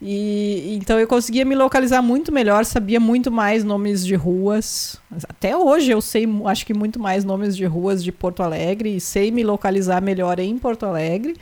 [0.00, 5.00] E então eu conseguia me localizar muito melhor, sabia muito mais nomes de ruas.
[5.28, 9.00] Até hoje eu sei, acho que muito mais nomes de ruas de Porto Alegre e
[9.00, 11.34] sei me localizar melhor em Porto Alegre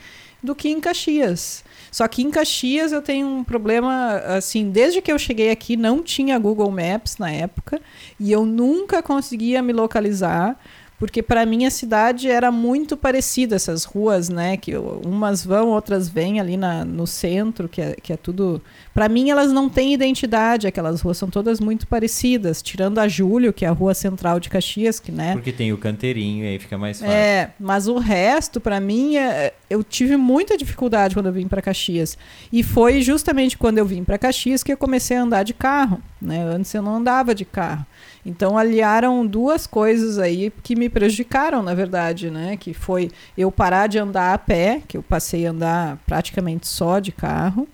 [0.43, 1.65] do que em Caxias.
[1.95, 6.03] Só que em Caxias eu tenho um problema, assim, desde que eu cheguei aqui não
[6.03, 7.80] tinha Google Maps na época
[8.18, 10.59] e eu nunca conseguia me localizar
[11.05, 14.57] porque para mim a cidade era muito parecida, essas ruas, né?
[14.57, 18.63] Que umas vão, outras vêm ali na, no centro, que é, que é tudo.
[18.95, 23.53] Para mim elas não têm identidade, aquelas ruas são todas muito parecidas, tirando a Júlio,
[23.53, 25.35] que é a rua central de Caxias, que né?
[25.35, 27.15] Porque tem o canteirinho e aí fica mais fácil.
[27.15, 31.61] É, mas o resto, para mim, é, eu tive muita dificuldade quando eu vim para
[31.61, 32.17] Caxias.
[32.51, 36.01] E foi justamente quando eu vim para Caxias que eu comecei a andar de carro,
[36.25, 36.43] né?
[36.45, 37.87] Antes eu não andava de carro.
[38.25, 42.57] Então aliaram duas coisas aí que me prejudicaram, na verdade, né?
[42.57, 46.99] Que foi eu parar de andar a pé, que eu passei a andar praticamente só
[46.99, 47.68] de carro,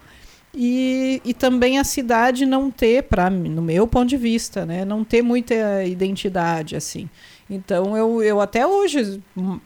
[0.52, 4.84] e, e também a cidade não ter, para no meu ponto de vista, né?
[4.84, 7.08] Não ter muita identidade assim.
[7.48, 9.20] Então eu, eu até hoje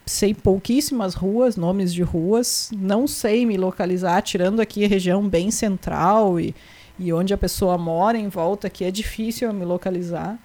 [0.07, 5.51] sei pouquíssimas ruas, nomes de ruas, não sei me localizar, tirando aqui a região bem
[5.51, 6.55] central e,
[6.99, 10.39] e onde a pessoa mora em volta, que é difícil me localizar.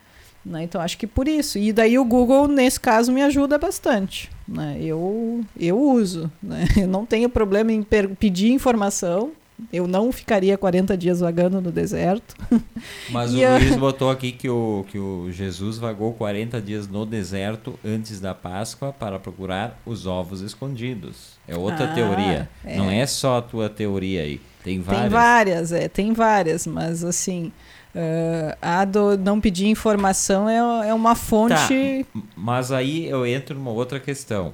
[0.45, 0.63] Né?
[0.63, 1.57] Então acho que por isso.
[1.57, 4.29] E daí o Google, nesse caso, me ajuda bastante.
[4.47, 4.77] Né?
[4.81, 6.31] Eu, eu uso.
[6.41, 6.65] Né?
[6.77, 9.31] Eu não tenho problema em pedir informação.
[9.71, 12.35] Eu não ficaria 40 dias vagando no deserto.
[13.09, 17.77] Mas o Luiz botou aqui que o, que o Jesus vagou 40 dias no deserto
[17.83, 21.39] antes da Páscoa para procurar os ovos escondidos.
[21.47, 22.49] É outra ah, teoria.
[22.63, 22.77] É.
[22.77, 24.41] Não é só a tua teoria aí.
[24.63, 25.01] Tem várias.
[25.01, 27.51] Tem várias, é, tem várias, mas assim.
[27.95, 32.05] Uh, a do não pedir informação é, é uma fonte.
[32.13, 34.53] Tá, mas aí eu entro numa outra questão.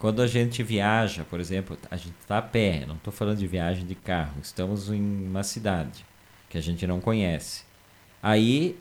[0.00, 3.46] Quando a gente viaja, por exemplo, a gente está a pé, não estou falando de
[3.46, 6.06] viagem de carro, estamos em uma cidade
[6.48, 7.64] que a gente não conhece.
[8.22, 8.78] Aí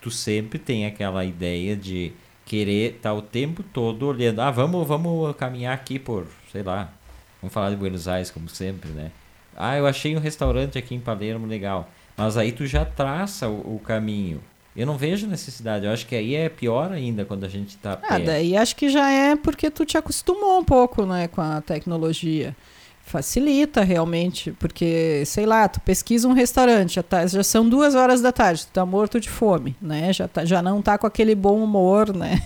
[0.00, 2.12] tu sempre tem aquela ideia de
[2.44, 6.92] querer estar tá o tempo todo olhando, ah, vamos, vamos caminhar aqui por, sei lá,
[7.40, 9.12] vamos falar de Buenos Aires como sempre, né?
[9.56, 11.88] Ah, eu achei um restaurante aqui em Palermo legal.
[12.16, 14.42] Mas aí tu já traça o, o caminho.
[14.76, 15.86] Eu não vejo necessidade.
[15.86, 18.88] Eu acho que aí é pior ainda quando a gente está Ah, daí acho que
[18.90, 22.54] já é porque tu te acostumou um pouco, né, com a tecnologia.
[23.06, 28.20] Facilita realmente, porque, sei lá, tu pesquisa um restaurante, já, tá, já são duas horas
[28.20, 30.12] da tarde, tu tá morto de fome, né?
[30.12, 32.42] Já, tá, já não tá com aquele bom humor, né?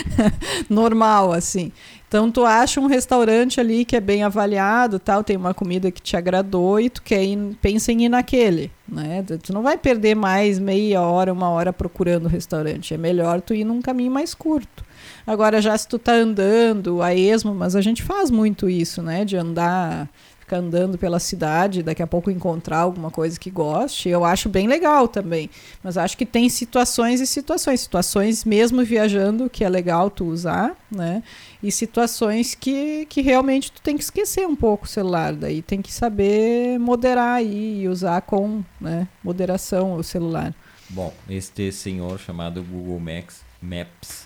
[0.70, 1.70] Normal, assim.
[2.08, 6.00] Então tu acha um restaurante ali que é bem avaliado, tal, tem uma comida que
[6.00, 9.22] te agradou e tu quer ir, pensa em ir naquele, né?
[9.22, 12.94] Tu não vai perder mais meia hora, uma hora procurando o restaurante.
[12.94, 14.82] É melhor tu ir num caminho mais curto.
[15.26, 19.24] Agora já se tu tá andando a esmo, mas a gente faz muito isso, né?
[19.24, 20.08] De andar
[20.50, 24.66] ficar andando pela cidade, daqui a pouco encontrar alguma coisa que goste, eu acho bem
[24.66, 25.48] legal também.
[25.82, 27.80] Mas acho que tem situações e situações.
[27.80, 31.22] Situações mesmo viajando, que é legal tu usar, né?
[31.62, 35.34] E situações que, que realmente tu tem que esquecer um pouco o celular.
[35.34, 40.52] Daí tem que saber moderar aí e usar com né, moderação o celular.
[40.88, 44.19] Bom, este senhor chamado Google Maps, Maps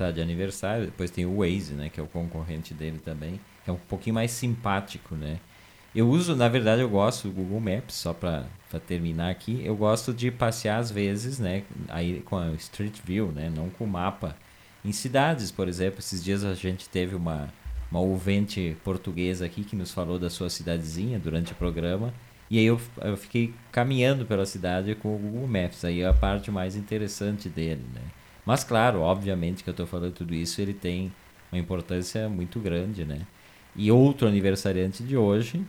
[0.00, 0.86] está de aniversário.
[0.86, 3.40] Depois tem o Waze, né, que é o concorrente dele também.
[3.66, 5.38] É um pouquinho mais simpático, né?
[5.94, 8.46] Eu uso, na verdade, eu gosto do Google Maps, só para
[8.86, 9.60] terminar aqui.
[9.64, 13.84] Eu gosto de passear às vezes, né, aí com a Street View, né, não com
[13.84, 14.36] o mapa.
[14.84, 17.48] Em cidades, por exemplo, esses dias a gente teve uma
[17.90, 22.14] uma ouvinte portuguesa aqui que nos falou da sua cidadezinha durante o programa.
[22.48, 25.84] E aí eu, eu fiquei caminhando pela cidade com o Google Maps.
[25.84, 28.02] Aí é a parte mais interessante dele, né?
[28.44, 31.12] Mas claro, obviamente que eu estou falando tudo isso, ele tem
[31.52, 33.20] uma importância muito grande, né?
[33.76, 35.64] E outro aniversariante de hoje,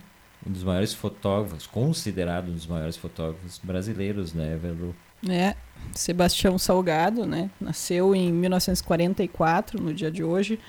[0.45, 4.95] um dos maiores fotógrafos, considerado um dos maiores fotógrafos brasileiros, né, Velu?
[5.29, 5.55] É,
[5.93, 7.49] Sebastião Salgado, né?
[7.59, 10.59] Nasceu em 1944, no dia de hoje,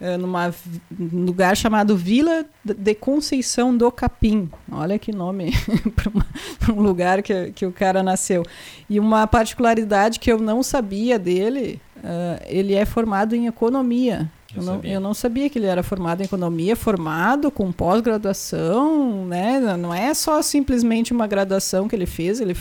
[0.00, 0.54] eh, numa
[0.98, 4.48] lugar chamado Vila de Conceição do Capim.
[4.70, 5.52] Olha que nome
[5.96, 8.44] para um lugar que, que o cara nasceu.
[8.88, 14.30] E uma particularidade que eu não sabia dele, uh, ele é formado em economia.
[14.54, 19.26] Eu, eu, não, eu, não, sabia que ele era formado em economia, formado com pós-graduação,
[19.26, 19.60] né?
[19.76, 22.56] Não é só simplesmente uma graduação que ele fez, ele,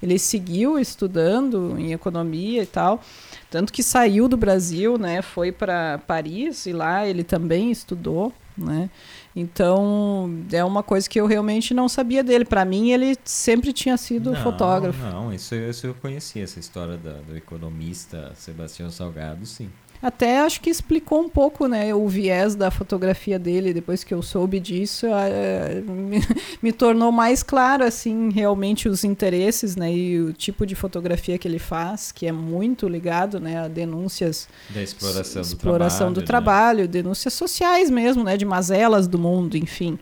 [0.00, 3.02] ele seguiu estudando em economia e tal.
[3.50, 5.20] Tanto que saiu do Brasil, né?
[5.20, 8.88] Foi para Paris e lá ele também estudou, né?
[9.34, 12.44] Então, é uma coisa que eu realmente não sabia dele.
[12.44, 15.02] Para mim, ele sempre tinha sido não, fotógrafo.
[15.02, 19.70] Não, isso, isso eu conhecia, essa história da, do economista Sebastião Salgado, sim.
[20.02, 24.20] Até acho que explicou um pouco né, o viés da fotografia dele, depois que eu
[24.20, 26.20] soube disso, é, me,
[26.60, 31.46] me, tornou mais claro assim realmente os interesses né, e o tipo de fotografia que
[31.46, 36.20] ele faz, que é muito ligado né, a denúncias da exploração, exploração do trabalho, do
[36.20, 36.26] né?
[36.26, 39.98] trabalho denúncias sociais mesmo, né, de mazelas do mundo, enfim.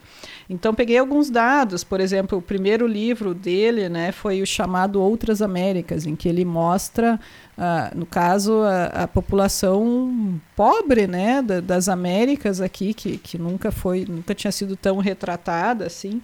[0.48, 5.40] Então peguei alguns dados, por exemplo, o primeiro livro dele, né, foi o chamado Outras
[5.40, 7.20] Américas, em que ele mostra,
[7.61, 13.70] uh, no caso, a, a, população pobre, né, da, das Américas aqui, que, que nunca
[13.70, 16.20] foi, nunca tinha sido tão retratada assim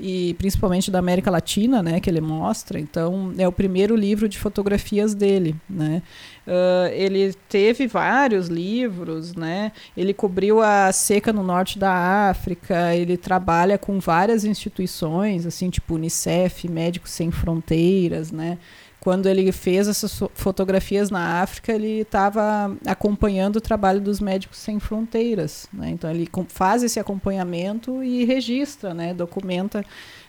[0.00, 2.80] e principalmente da América Latina, né, que ele mostra.
[2.80, 6.02] Então, é o primeiro livro de fotografias dele, né.
[6.46, 9.72] Uh, ele teve vários livros, né.
[9.94, 12.94] Ele cobriu a seca no norte da África.
[12.96, 18.58] Ele trabalha com várias instituições, assim, tipo Unicef, Médicos Sem Fronteiras, né
[19.00, 24.78] quando ele fez essas fotografias na África, ele estava acompanhando o trabalho dos Médicos Sem
[24.78, 25.66] Fronteiras.
[25.72, 25.90] Né?
[25.90, 29.14] Então, ele faz esse acompanhamento e registra, né?
[29.14, 29.82] documenta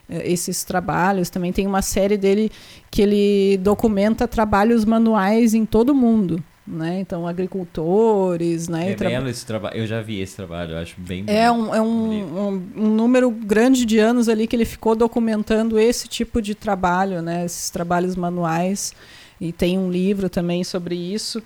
[0.07, 1.29] eh, esses trabalhos.
[1.29, 2.49] Também tem uma série dele
[2.89, 6.99] que ele documenta trabalhos manuais em todo o mundo né?
[6.99, 8.91] Então, agricultores, né?
[8.91, 9.77] É belo esse trabalho.
[9.77, 13.31] Eu já vi esse trabalho, eu acho bem É, um, é um, um, um, número
[13.31, 17.45] grande de anos ali que ele ficou documentando esse tipo de trabalho, né?
[17.45, 18.93] Esses trabalhos manuais.
[19.39, 21.41] E tem um livro também sobre isso.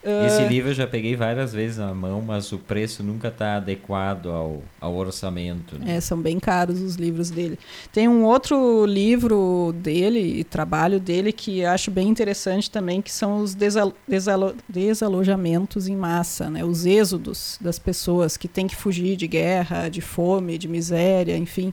[0.00, 3.56] Esse uh, livro eu já peguei várias vezes na mão, mas o preço nunca está
[3.56, 5.76] adequado ao, ao orçamento.
[5.76, 5.96] Né?
[5.96, 7.58] É, são bem caros os livros dele.
[7.92, 13.54] Tem um outro livro dele trabalho dele que acho bem interessante também, que são os
[13.54, 16.64] desalo desalo desalojamentos em massa, né?
[16.64, 21.72] os êxodos das pessoas que têm que fugir de guerra, de fome, de miséria, enfim.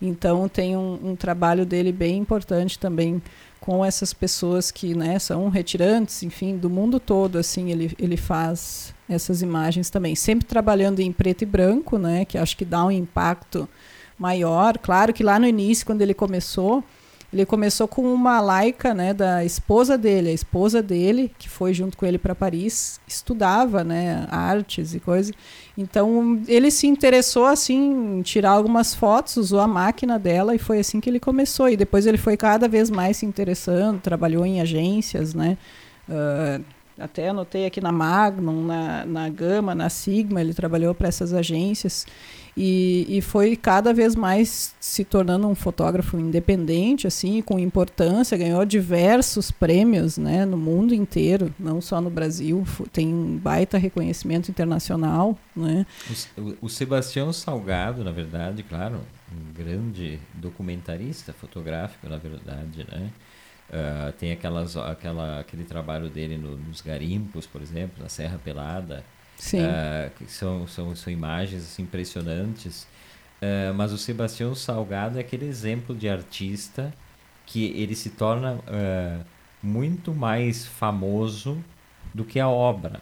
[0.00, 3.22] Então tem um, um trabalho dele bem importante também
[3.62, 8.92] com essas pessoas que né, são retirantes, enfim, do mundo todo, assim, ele, ele faz
[9.08, 10.16] essas imagens também.
[10.16, 13.68] Sempre trabalhando em preto e branco, né, que acho que dá um impacto
[14.18, 14.76] maior.
[14.78, 16.82] Claro que lá no início, quando ele começou,
[17.32, 20.28] ele começou com uma laica, né, da esposa dele.
[20.28, 25.32] A esposa dele, que foi junto com ele para Paris, estudava, né, artes e coisas.
[25.76, 30.78] Então, ele se interessou assim em tirar algumas fotos, usou a máquina dela e foi
[30.78, 31.70] assim que ele começou.
[31.70, 35.56] E depois ele foi cada vez mais se interessando, trabalhou em agências, né?
[36.06, 36.62] Uh,
[36.98, 42.06] até anotei aqui na Magnum, na, na Gama, na Sigma, ele trabalhou para essas agências.
[42.56, 48.64] E, e foi cada vez mais se tornando um fotógrafo independente, assim, com importância, ganhou
[48.66, 55.38] diversos prêmios né, no mundo inteiro, não só no Brasil, tem um baita reconhecimento internacional.
[55.56, 55.86] Né?
[56.36, 59.00] O, o Sebastião Salgado, na verdade, claro,
[59.32, 63.10] um grande documentarista fotográfico, na verdade, né?
[63.70, 69.02] Uh, tem aquelas, aquela, aquele trabalho dele no, nos garimpos, por exemplo, na Serra Pelada,
[69.42, 69.64] Sim.
[69.64, 72.84] Uh, são, são, são imagens assim, impressionantes.
[73.42, 76.94] Uh, mas o Sebastião Salgado é aquele exemplo de artista
[77.44, 79.24] que ele se torna uh,
[79.60, 81.62] muito mais famoso
[82.14, 83.00] do que a obra.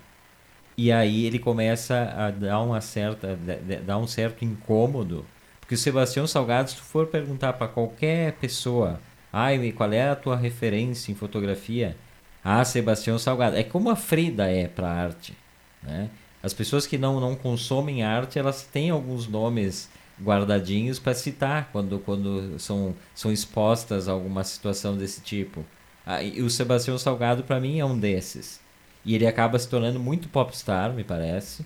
[0.78, 3.38] E aí ele começa a dar uma certa
[3.84, 5.26] dar um certo incômodo,
[5.60, 8.98] porque o Sebastião Salgado, se tu for perguntar para qualquer pessoa,
[9.30, 11.98] ai, qual é a tua referência em fotografia?
[12.42, 13.56] Ah, Sebastião Salgado.
[13.56, 15.36] É como a Frida é para arte,
[15.82, 16.08] né?
[16.42, 19.88] As pessoas que não não consomem arte, elas têm alguns nomes
[20.22, 25.64] guardadinhos para citar quando, quando são, são expostas a alguma situação desse tipo.
[26.04, 28.60] Ah, e o Sebastião Salgado, para mim, é um desses.
[29.04, 31.64] E ele acaba se tornando muito popstar, me parece.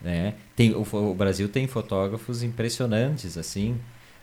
[0.00, 0.34] Né?
[0.56, 3.80] Tem, o, o Brasil tem fotógrafos impressionantes, assim.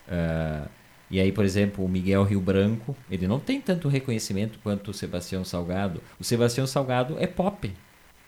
[0.08, 0.70] Uh,
[1.10, 4.94] e aí, por exemplo, o Miguel Rio Branco, ele não tem tanto reconhecimento quanto o
[4.94, 6.02] Sebastião Salgado.
[6.20, 7.74] O Sebastião Salgado é pop.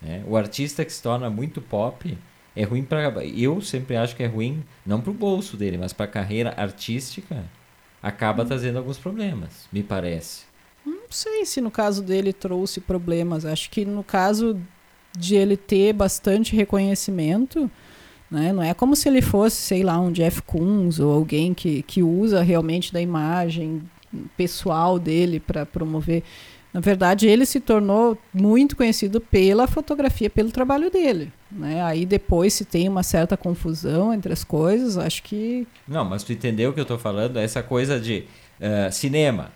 [0.04, 0.24] Né?
[0.28, 2.18] O artista que se torna muito pop
[2.56, 3.26] é ruim para.
[3.26, 6.54] Eu sempre acho que é ruim, não para o bolso dele, mas para a carreira
[6.56, 7.44] artística,
[8.02, 8.48] acaba hum.
[8.48, 10.44] trazendo alguns problemas, me parece.
[10.86, 13.46] Não sei se no caso dele trouxe problemas.
[13.46, 14.60] Acho que no caso
[15.18, 17.70] de ele ter bastante reconhecimento,
[18.30, 18.52] né?
[18.52, 22.02] Não é como se ele fosse, sei lá, um Jeff Koons ou alguém que, que
[22.02, 23.84] usa realmente da imagem
[24.36, 26.24] pessoal dele para promover.
[26.74, 31.32] Na verdade, ele se tornou muito conhecido pela fotografia, pelo trabalho dele.
[31.52, 31.84] Né?
[31.84, 35.68] Aí depois, se tem uma certa confusão entre as coisas, acho que.
[35.88, 37.38] Não, mas tu entendeu o que eu estou falando?
[37.38, 38.26] Essa coisa de
[38.60, 39.52] uh, cinema.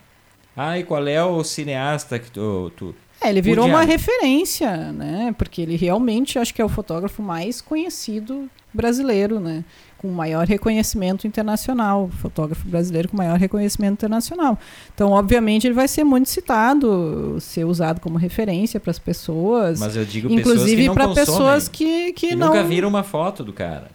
[0.56, 2.72] Ah, e qual é o cineasta que tu.
[2.76, 5.34] tu é, ele virou uma referência, né?
[5.38, 9.66] Porque ele realmente acho que é o fotógrafo mais conhecido brasileiro, né?
[9.98, 14.58] Com maior reconhecimento internacional, fotógrafo brasileiro com maior reconhecimento internacional.
[14.94, 19.80] Então, obviamente, ele vai ser muito citado, ser usado como referência para as pessoas.
[19.80, 23.52] Mas eu digo inclusive para pessoas que, que, que não nunca viram uma foto do
[23.52, 23.90] cara.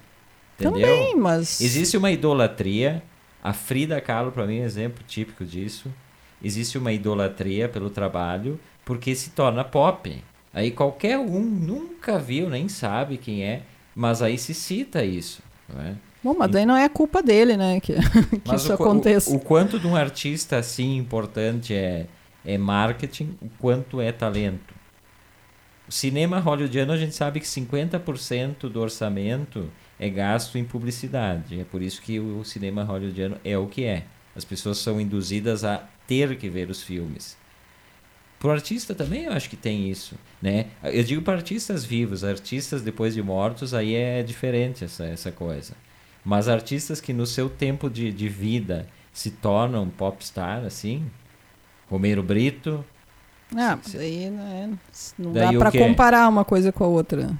[0.58, 0.80] Entendeu?
[0.80, 3.02] Também, mas existe uma idolatria.
[3.42, 5.88] A Frida Kahlo para mim é um exemplo típico disso
[6.42, 10.22] existe uma idolatria pelo trabalho porque se torna pop.
[10.52, 13.62] Aí qualquer um nunca viu, nem sabe quem é,
[13.94, 15.42] mas aí se cita isso.
[15.72, 15.94] Não é?
[16.22, 17.80] Bom, mas daí não é culpa dele, né?
[17.80, 17.94] Que,
[18.44, 19.30] que isso o, aconteça.
[19.30, 22.06] O, o, quanto de um artista assim importante é,
[22.44, 24.74] é marketing, o quanto é talento.
[25.88, 29.68] O cinema hollywoodiano a gente sabe que 50% do orçamento
[29.98, 31.60] é gasto em publicidade.
[31.60, 34.04] É por isso que o cinema hollywoodiano é o que é.
[34.34, 37.36] As pessoas são induzidas a ter que ver os filmes.
[38.42, 40.66] Para o artista também eu acho que tem isso, né?
[40.82, 45.74] Eu digo para artistas vivos, artistas depois de mortos, aí é diferente essa, essa coisa.
[46.24, 51.08] Mas artistas que no seu tempo de, de vida se tornam popstar, assim,
[51.88, 52.84] Romero Brito...
[53.56, 54.76] Ah, se, aí né,
[55.16, 57.30] não dá para comparar uma coisa com a outra.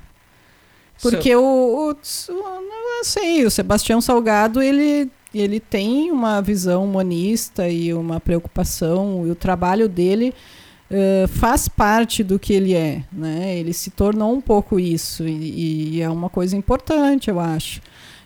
[1.03, 7.69] Porque o, o, o, não sei, o Sebastião Salgado, ele ele tem uma visão humanista
[7.69, 10.33] e uma preocupação, e o trabalho dele
[10.93, 13.03] uh, faz parte do que ele é.
[13.11, 13.57] Né?
[13.57, 17.81] Ele se tornou um pouco isso, e, e é uma coisa importante, eu acho.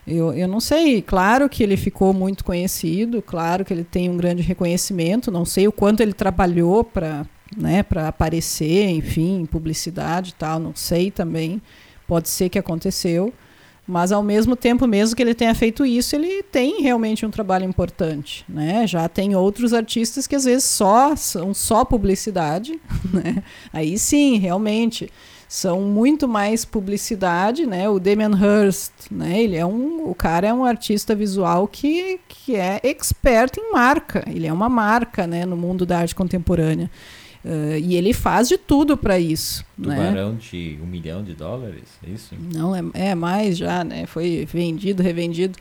[0.06, 4.16] Eu, eu não sei, claro que ele ficou muito conhecido, claro que ele tem um
[4.16, 10.60] grande reconhecimento, não sei o quanto ele trabalhou para né, aparecer, enfim, publicidade e tal,
[10.60, 11.60] não sei também,
[12.06, 13.32] pode ser que aconteceu.
[13.87, 17.64] Mas ao mesmo tempo, mesmo que ele tenha feito isso, ele tem realmente um trabalho
[17.64, 18.84] importante, né?
[18.87, 22.80] Já tem outros artistas que às vezes só são só publicidade,
[23.12, 23.45] né?
[23.72, 25.09] Aí sim, realmente
[25.49, 27.89] são muito mais publicidade, né?
[27.89, 29.41] O Damien Hirst, né?
[29.41, 34.24] Ele é um, o cara é um artista visual que, que é expert em marca.
[34.26, 35.47] Ele é uma marca, né?
[35.47, 36.91] No mundo da arte contemporânea.
[37.47, 39.64] Uh, e ele faz de tudo para isso.
[39.78, 39.94] Né?
[39.94, 40.38] Tubarão né?
[40.40, 42.34] de um milhão de dólares, é isso?
[42.53, 44.05] Não, é, é, mais já, né?
[44.05, 45.57] Foi vendido, revendido.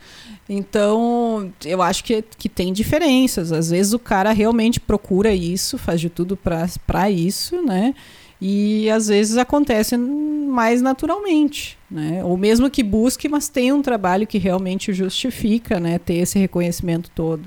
[0.48, 3.52] Então, eu acho que, que tem diferenças.
[3.52, 7.94] Às vezes o cara realmente procura isso, faz de tudo para isso, né?
[8.40, 12.24] E às vezes acontece mais naturalmente, né?
[12.24, 16.00] Ou mesmo que busque, mas tem um trabalho que realmente justifica, né?
[16.00, 17.44] Ter esse reconhecimento todo.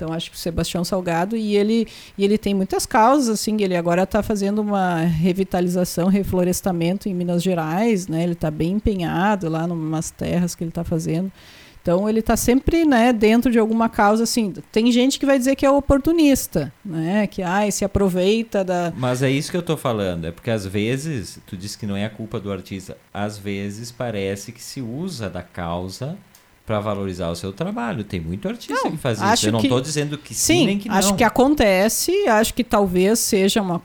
[0.00, 1.86] Então acho que o Sebastião Salgado e ele
[2.16, 7.42] e ele tem muitas causas assim, ele agora está fazendo uma revitalização, reflorestamento em Minas
[7.42, 8.22] Gerais, né?
[8.22, 11.30] Ele está bem empenhado lá em umas terras que ele está fazendo.
[11.82, 14.52] Então ele está sempre, né, dentro de alguma causa assim.
[14.70, 19.22] Tem gente que vai dizer que é oportunista, né, que ai, se aproveita da Mas
[19.22, 22.04] é isso que eu estou falando, é porque às vezes, tu disse que não é
[22.04, 26.18] a culpa do artista, às vezes parece que se usa da causa
[26.70, 28.04] para valorizar o seu trabalho.
[28.04, 29.48] Tem muito artista não, que faz isso.
[29.48, 30.94] Eu não estou dizendo que sim, sim, nem que não.
[30.94, 33.82] Acho que acontece, acho que talvez seja uma,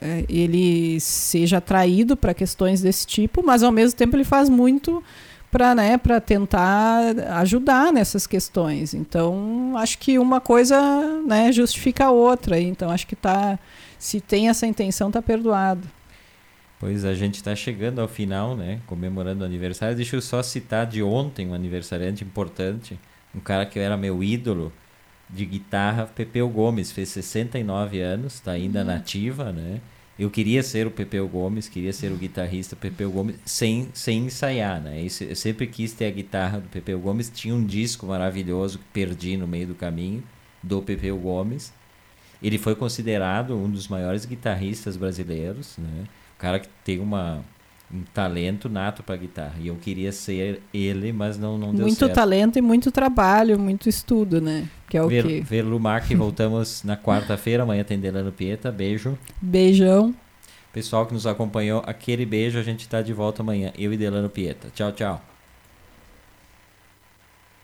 [0.00, 5.04] é, ele seja atraído para questões desse tipo, mas ao mesmo tempo ele faz muito
[5.50, 7.02] para né, tentar
[7.40, 8.94] ajudar nessas questões.
[8.94, 10.80] Então, acho que uma coisa
[11.26, 12.58] né, justifica a outra.
[12.58, 13.58] Então, acho que tá,
[13.98, 15.86] se tem essa intenção, está perdoado.
[16.82, 18.80] Pois a gente está chegando ao final, né?
[18.88, 19.94] Comemorando o aniversário.
[19.94, 22.98] Deixa eu só citar de ontem um aniversariante importante.
[23.32, 24.72] Um cara que era meu ídolo
[25.30, 28.86] de guitarra, Pepeu Gomes, fez 69 anos, está ainda uhum.
[28.86, 29.80] nativa, né?
[30.18, 34.80] eu queria ser o Pepeu Gomes, queria ser o guitarrista Pepeu Gomes sem, sem ensaiar,
[34.80, 35.06] né?
[35.20, 37.30] Eu sempre quis ter a guitarra do Pepeu Gomes.
[37.32, 40.20] Tinha um disco maravilhoso que perdi no meio do caminho
[40.60, 41.72] do Pepeu Gomes.
[42.42, 46.06] Ele foi considerado um dos maiores guitarristas brasileiros, né?
[46.42, 47.40] Cara que tem uma
[47.94, 49.54] um talento nato para guitarra.
[49.60, 52.00] E eu queria ser ele, mas não, não deu muito certo.
[52.00, 54.66] Muito talento e muito trabalho, muito estudo, né?
[54.88, 55.44] Que é o Ver,
[56.06, 57.62] que voltamos na quarta-feira.
[57.62, 58.72] Amanhã tem Delano Pieta.
[58.72, 59.16] Beijo.
[59.40, 60.14] Beijão.
[60.72, 62.58] Pessoal que nos acompanhou, aquele beijo.
[62.58, 63.70] A gente está de volta amanhã.
[63.78, 64.68] Eu e Delano Pieta.
[64.74, 65.22] Tchau, tchau.